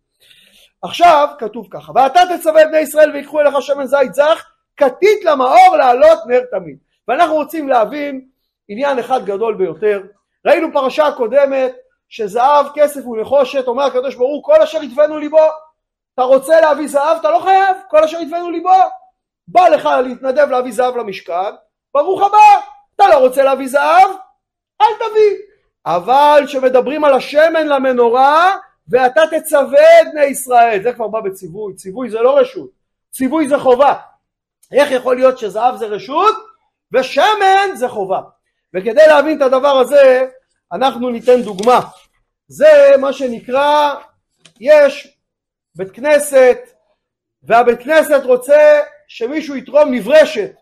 עכשיו 0.82 1.28
כתוב 1.38 1.66
ככה, 1.70 1.92
ואתה 1.94 2.20
תצווה 2.36 2.62
את 2.62 2.68
בני 2.68 2.78
ישראל 2.78 3.10
ויקחו 3.12 3.40
אליך 3.40 3.54
שמן 3.60 3.86
זית 3.86 4.14
זך, 4.14 4.46
כתית 4.76 5.24
למאור 5.24 5.76
לעלות 5.78 6.18
נר 6.26 6.40
תמיד. 6.50 6.76
ואנחנו 7.08 7.34
רוצים 7.34 7.68
להבין 7.68 8.20
עניין 8.68 8.98
אחד 8.98 9.24
גדול 9.24 9.54
ביותר. 9.54 10.02
ראינו 10.46 10.68
פרשה 10.72 11.12
קודמת 11.16 11.76
שזהב, 12.08 12.66
כסף 12.74 13.06
ונחושת, 13.06 13.66
אומר 13.66 13.84
הקדוש 13.84 14.14
ברוך 14.14 14.30
הוא 14.30 14.44
כל 14.44 14.62
אשר 14.62 14.82
יתבנו 14.82 15.18
ליבו. 15.18 15.48
אתה 16.14 16.22
רוצה 16.22 16.60
להביא 16.60 16.88
זהב, 16.88 17.16
אתה 17.20 17.30
לא 17.30 17.38
חייב, 17.38 17.76
כל 17.88 18.04
אשר 18.04 18.20
יתבנו 18.20 18.50
ליבו. 18.50 18.70
בא 19.48 19.68
לך 19.68 19.88
להתנדב 20.04 20.50
להביא 20.50 20.72
זהב 20.72 20.96
למשכן, 20.96 21.54
ברוך 21.94 22.22
הבא. 22.22 22.60
אתה 22.96 23.08
לא 23.08 23.18
רוצה 23.18 23.42
להביא 23.42 23.68
זהב, 23.68 24.08
אל 24.80 24.94
תביא. 24.96 25.36
אבל 25.86 26.42
כשמדברים 26.46 27.04
על 27.04 27.14
השמן 27.14 27.66
למנורה, 27.66 28.56
ואתה 28.88 29.22
תצווה 29.30 30.00
את 30.02 30.06
בני 30.12 30.24
ישראל, 30.24 30.82
זה 30.82 30.92
כבר 30.92 31.08
בא 31.08 31.20
בציווי, 31.20 31.74
ציווי 31.74 32.10
זה 32.10 32.20
לא 32.20 32.38
רשות, 32.38 32.70
ציווי 33.10 33.48
זה 33.48 33.58
חובה. 33.58 33.94
איך 34.72 34.90
יכול 34.90 35.16
להיות 35.16 35.38
שזהב 35.38 35.76
זה 35.76 35.86
רשות 35.86 36.34
ושמן 36.92 37.70
זה 37.74 37.88
חובה? 37.88 38.20
וכדי 38.74 39.06
להבין 39.06 39.36
את 39.36 39.42
הדבר 39.42 39.78
הזה, 39.78 40.26
אנחנו 40.72 41.10
ניתן 41.10 41.42
דוגמה. 41.42 41.80
זה 42.48 42.92
מה 43.00 43.12
שנקרא, 43.12 43.94
יש 44.60 45.18
בית 45.74 45.90
כנסת, 45.90 46.58
והבית 47.42 47.82
כנסת 47.82 48.20
רוצה 48.24 48.80
שמישהו 49.08 49.56
יתרום 49.56 49.94
נברשת, 49.94 50.52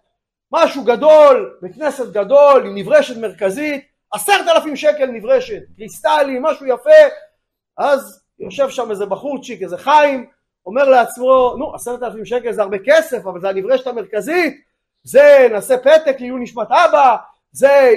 משהו 0.53 0.85
גדול, 0.85 1.59
בית 1.63 1.75
כנסת 1.75 2.13
גדול 2.13 2.67
עם 2.67 2.75
נברשת 2.75 3.17
מרכזית, 3.17 3.85
עשרת 4.13 4.49
אלפים 4.49 4.77
שקל 4.77 5.07
נברשת, 5.07 5.63
קריסטלי, 5.77 6.39
משהו 6.41 6.67
יפה, 6.67 6.91
אז 7.79 8.23
יושב 8.39 8.69
שם 8.69 8.91
איזה 8.91 9.07
בחורצ'יק, 9.07 9.63
איזה 9.63 9.79
חיים, 9.79 10.27
אומר 10.67 10.89
לעצמו, 10.89 11.55
נו, 11.59 11.75
עשרת 11.75 12.03
אלפים 12.03 12.25
שקל 12.25 12.53
זה 12.53 12.63
הרבה 12.63 12.77
כסף, 12.85 13.27
אבל 13.27 13.41
זה 13.41 13.49
הנברשת 13.49 13.87
המרכזית, 13.87 14.61
זה 15.03 15.49
נעשה 15.51 15.79
פתק 15.79 16.17
לעילוי 16.21 16.41
נשמת 16.41 16.67
אבא, 16.71 17.17
זה 17.53 17.95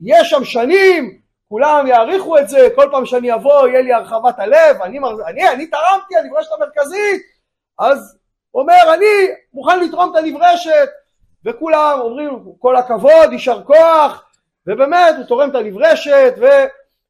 יהיה 0.00 0.24
שם 0.24 0.44
שנים, 0.44 1.18
כולם 1.48 1.86
יעריכו 1.86 2.38
את 2.38 2.48
זה, 2.48 2.68
כל 2.74 2.88
פעם 2.90 3.06
שאני 3.06 3.34
אבוא 3.34 3.68
יהיה 3.68 3.82
לי 3.82 3.92
הרחבת 3.92 4.38
הלב, 4.38 4.82
אני, 4.82 4.98
אני, 5.26 5.48
אני 5.48 5.66
תרמתי 5.66 6.16
הנברשת 6.16 6.52
המרכזית, 6.52 7.22
אז 7.78 8.18
אומר 8.54 8.94
אני 8.94 9.34
מוכן 9.54 9.80
לתרום 9.80 10.10
את 10.10 10.16
הנברשת, 10.16 10.88
וכולם 11.44 11.98
אומרים 12.00 12.44
כל 12.58 12.76
הכבוד, 12.76 13.32
יישר 13.32 13.62
כוח, 13.64 14.24
ובאמת 14.66 15.14
הוא 15.16 15.24
תורם 15.24 15.50
את 15.50 15.54
הנברשת, 15.54 16.34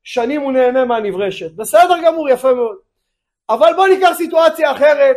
ושנים 0.05 0.41
הוא 0.41 0.53
נהנה 0.53 0.85
מהנברשת. 0.85 1.53
בסדר 1.57 1.95
גמור, 2.05 2.29
יפה 2.29 2.55
מאוד. 2.55 2.77
אבל 3.49 3.73
בוא 3.77 3.89
ניקח 3.89 4.13
סיטואציה 4.17 4.73
אחרת. 4.73 5.17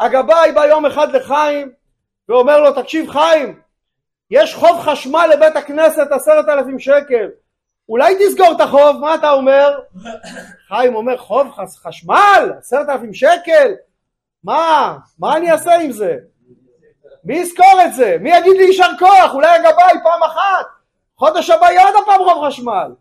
הגבאי 0.00 0.52
בא 0.52 0.66
יום 0.66 0.86
אחד 0.86 1.12
לחיים, 1.12 1.72
ואומר 2.28 2.60
לו, 2.60 2.82
תקשיב 2.82 3.10
חיים, 3.10 3.60
יש 4.30 4.54
חוב 4.54 4.80
חשמל 4.80 5.26
לבית 5.32 5.56
הכנסת 5.56 6.06
עשרת 6.10 6.48
אלפים 6.48 6.78
שקל. 6.78 7.28
אולי 7.88 8.14
תסגור 8.20 8.52
את 8.52 8.60
החוב, 8.60 8.96
מה 9.00 9.14
אתה 9.14 9.30
אומר? 9.30 9.78
חיים 10.68 10.94
אומר, 10.94 11.16
חוב 11.16 11.50
חשמל? 11.82 12.52
עשרת 12.58 12.88
אלפים 12.88 13.14
שקל? 13.14 13.74
מה? 14.44 14.96
מה 15.18 15.36
אני 15.36 15.52
אעשה 15.52 15.74
עם 15.74 15.92
זה? 15.92 16.16
מי 17.24 17.36
יזכור 17.36 17.82
את 17.84 17.94
זה? 17.94 18.16
מי 18.20 18.36
יגיד 18.36 18.56
לי 18.56 18.64
יישר 18.64 18.90
כוח? 18.98 19.34
אולי 19.34 19.48
הגבאי 19.48 19.94
פעם 20.04 20.22
אחת? 20.22 20.66
חודש 21.16 21.50
הבא 21.50 21.66
יהיה 21.66 21.84
עוד 21.84 22.04
פעם 22.06 22.18
חוב 22.24 22.46
חשמל. 22.46 22.92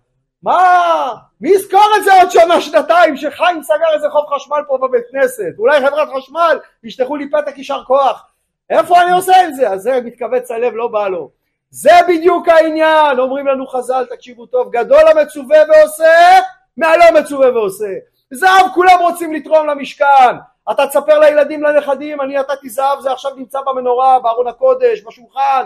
מה? 0.45 1.13
מי 1.41 1.49
יזכור 1.49 1.89
את 1.97 2.03
זה 2.03 2.21
עוד 2.21 2.31
שנה, 2.31 2.61
שנתיים, 2.61 3.17
שחיים 3.17 3.63
סגר 3.63 3.93
איזה 3.93 4.09
חוב 4.09 4.25
חשמל 4.35 4.61
פה 4.67 4.77
בבית 4.77 5.03
כנסת? 5.11 5.53
אולי 5.57 5.79
חברת 5.79 6.09
חשמל 6.17 6.59
ישלחו 6.83 7.15
לי 7.15 7.29
פתק 7.29 7.57
יישר 7.57 7.83
כוח. 7.87 8.25
איפה 8.69 9.01
אני 9.01 9.11
עושה 9.11 9.47
את 9.47 9.55
זה? 9.55 9.69
אז 9.69 9.81
זה 9.81 10.01
מתכווץ 10.01 10.51
הלב, 10.51 10.73
לא 10.73 10.87
בא 10.87 11.07
לו. 11.07 11.29
זה 11.69 11.91
בדיוק 12.07 12.47
העניין, 12.47 13.19
אומרים 13.19 13.47
לנו 13.47 13.67
חז"ל, 13.67 14.05
תקשיבו 14.05 14.45
טוב, 14.45 14.71
גדול 14.71 15.07
המצווה 15.07 15.57
ועושה, 15.69 16.39
מהלא 16.77 17.05
מצווה 17.19 17.51
ועושה. 17.51 17.93
זהב 18.31 18.71
כולם 18.73 18.99
רוצים 18.99 19.33
לתרום 19.33 19.67
למשכן. 19.67 20.35
אתה 20.71 20.87
תספר 20.87 21.19
לילדים, 21.19 21.63
לנכדים, 21.63 22.21
אני 22.21 22.37
נתתי 22.37 22.69
זהב, 22.69 22.99
זה 22.99 23.11
עכשיו 23.11 23.31
נמצא 23.35 23.59
במנורה, 23.61 24.19
בארון 24.19 24.47
הקודש, 24.47 25.03
בשולחן. 25.07 25.65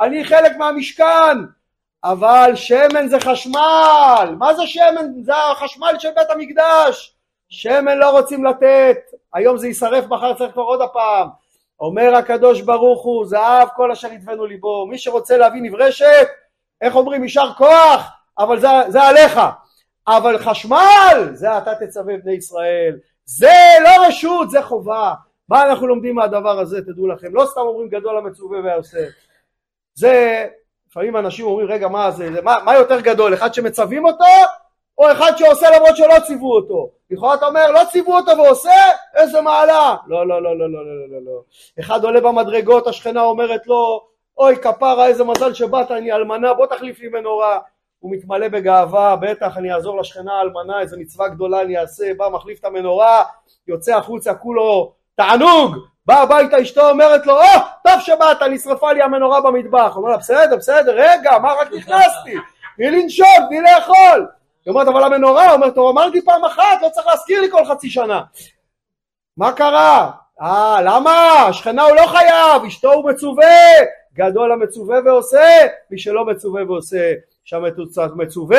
אני 0.00 0.24
חלק 0.24 0.56
מהמשכן. 0.56 1.36
אבל 2.04 2.52
שמן 2.54 3.08
זה 3.08 3.20
חשמל, 3.20 4.34
מה 4.38 4.54
זה 4.54 4.66
שמן? 4.66 5.22
זה 5.22 5.32
החשמל 5.36 5.94
של 5.98 6.08
בית 6.16 6.30
המקדש, 6.30 7.16
שמן 7.48 7.98
לא 7.98 8.10
רוצים 8.10 8.44
לתת, 8.44 8.98
היום 9.34 9.56
זה 9.56 9.66
יישרף, 9.66 10.04
מחר 10.08 10.34
צריך 10.34 10.52
כבר 10.52 10.62
עוד 10.62 10.80
הפעם. 10.80 11.28
אומר 11.80 12.14
הקדוש 12.14 12.60
ברוך 12.60 13.02
הוא, 13.02 13.26
זהב 13.26 13.68
כל 13.76 13.92
אשר 13.92 14.12
ידבנו 14.12 14.46
ליבו, 14.46 14.86
מי 14.86 14.98
שרוצה 14.98 15.36
להביא 15.36 15.62
נברשת, 15.62 16.26
איך 16.80 16.96
אומרים, 16.96 17.22
יישר 17.22 17.52
כוח, 17.56 18.10
אבל 18.38 18.60
זה, 18.60 18.68
זה 18.88 19.02
עליך. 19.02 19.40
אבל 20.08 20.38
חשמל, 20.38 21.30
זה 21.32 21.58
אתה 21.58 21.74
תצווה 21.74 22.16
בני 22.16 22.32
ישראל. 22.32 22.98
זה 23.24 23.52
לא 23.84 24.06
רשות, 24.06 24.50
זה 24.50 24.62
חובה. 24.62 25.14
מה 25.48 25.70
אנחנו 25.70 25.86
לומדים 25.86 26.14
מהדבר 26.14 26.58
הזה, 26.60 26.82
תדעו 26.82 27.06
לכם. 27.06 27.34
לא 27.34 27.46
סתם 27.46 27.60
אומרים 27.60 27.88
גדול 27.88 28.18
המצווה 28.18 28.60
והעושה. 28.64 29.06
זה 29.94 30.46
לפעמים 30.90 31.16
אנשים 31.16 31.46
אומרים 31.46 31.66
רגע 31.66 31.88
מה 31.88 32.10
זה, 32.10 32.30
מה, 32.42 32.58
מה 32.64 32.74
יותר 32.74 33.00
גדול 33.00 33.34
אחד 33.34 33.54
שמצווים 33.54 34.04
אותו 34.04 34.24
או 34.98 35.12
אחד 35.12 35.32
שעושה 35.36 35.66
למרות 35.76 35.96
שלא 35.96 36.14
ציוו 36.26 36.54
אותו? 36.54 36.90
לכאורה 37.10 37.34
אתה 37.34 37.46
אומר 37.46 37.70
לא 37.70 37.80
ציוו 37.90 38.16
אותו 38.16 38.32
ועושה? 38.38 38.70
איזה 39.14 39.40
מעלה. 39.40 39.96
לא, 40.06 40.26
לא 40.26 40.42
לא 40.42 40.58
לא 40.58 40.70
לא 40.70 40.86
לא 40.86 41.08
לא 41.10 41.18
לא. 41.24 41.40
אחד 41.80 42.04
עולה 42.04 42.20
במדרגות 42.20 42.86
השכנה 42.86 43.22
אומרת 43.22 43.66
לו 43.66 44.06
אוי 44.38 44.56
כפרה 44.56 45.06
איזה 45.06 45.24
מזל 45.24 45.54
שבאת 45.54 45.90
אני 45.90 46.12
אלמנה 46.12 46.54
בוא 46.54 46.66
תחליף 46.66 47.00
לי 47.00 47.08
מנורה. 47.08 47.58
הוא 47.98 48.12
מתמלא 48.12 48.48
בגאווה 48.48 49.16
בטח 49.16 49.56
אני 49.56 49.72
אעזור 49.72 50.00
לשכנה 50.00 50.32
האלמנה 50.32 50.80
איזה 50.80 50.96
מצווה 50.96 51.28
גדולה 51.28 51.62
אני 51.62 51.78
אעשה. 51.78 52.14
בא 52.16 52.28
מחליף 52.28 52.60
את 52.60 52.64
המנורה 52.64 53.24
יוצא 53.68 53.96
החוצה 53.96 54.34
כולו 54.34 54.92
תענוג 55.20 55.76
באה 56.06 56.22
הביתה 56.22 56.62
אשתו 56.62 56.90
אומרת 56.90 57.26
לו, 57.26 57.34
או, 57.34 57.42
oh, 57.42 57.58
טוב 57.84 58.00
שבאת, 58.00 58.42
נשרפה 58.42 58.92
לי 58.92 59.02
המנורה 59.02 59.40
במטבח. 59.40 59.96
אומר 59.96 60.10
לה, 60.10 60.16
בסדר, 60.16 60.56
בסדר, 60.56 60.92
רגע, 60.94 61.38
מה 61.38 61.52
רק 61.52 61.72
נכנסתי? 61.72 62.34
תני 62.76 62.90
לנשום, 62.90 63.26
תני 63.48 63.60
לאכול. 63.60 64.26
היא 64.64 64.72
אומרת, 64.72 64.88
אבל 64.88 65.04
המנורה, 65.04 65.44
הוא 65.44 65.52
אומר, 65.52 65.70
טוב, 65.70 65.98
אמרתי 65.98 66.24
פעם 66.24 66.44
אחת, 66.44 66.82
לא 66.82 66.88
צריך 66.88 67.06
להזכיר 67.06 67.40
לי 67.40 67.50
כל 67.50 67.64
חצי 67.64 67.90
שנה. 67.90 68.22
מה 69.36 69.52
קרה? 69.52 70.10
אה, 70.42 70.82
למה? 70.82 71.32
השכנה 71.48 71.82
הוא 71.82 71.96
לא 71.96 72.06
חייב, 72.06 72.64
אשתו 72.66 72.92
הוא 72.92 73.10
מצווה. 73.10 73.46
גדול 74.14 74.52
המצווה 74.52 74.98
ועושה, 75.04 75.66
מי 75.90 75.98
שלא 75.98 76.24
מצווה 76.24 76.62
ועושה. 76.64 77.12
שהמצווה, 77.44 78.58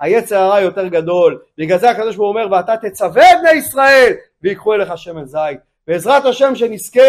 היצר 0.00 0.38
הרע 0.38 0.60
יותר 0.60 0.86
גדל. 0.86 1.38
בגלל 1.58 1.78
זה 1.78 1.90
הקדוש 1.90 2.16
ברוך 2.16 2.34
הוא 2.34 2.42
אומר, 2.42 2.56
ואתה 2.56 2.76
תצווה 2.76 3.24
בני 3.40 3.52
ישראל, 3.52 4.12
ויקחו 4.42 4.74
אליך 4.74 4.98
שמן 4.98 5.24
זית. 5.24 5.71
בעזרת 5.88 6.24
השם 6.24 6.54
שנזכה 6.54 7.00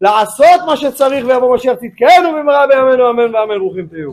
לעשות 0.00 0.60
מה 0.66 0.76
שצריך 0.76 1.26
ויבוא 1.26 1.54
משיח 1.54 1.74
צדקנו 1.74 2.32
במהרה 2.32 2.66
בימינו 2.66 3.10
אמן 3.10 3.34
ואמן 3.34 3.58
ברוכים 3.58 3.86
תהיו 3.86 4.12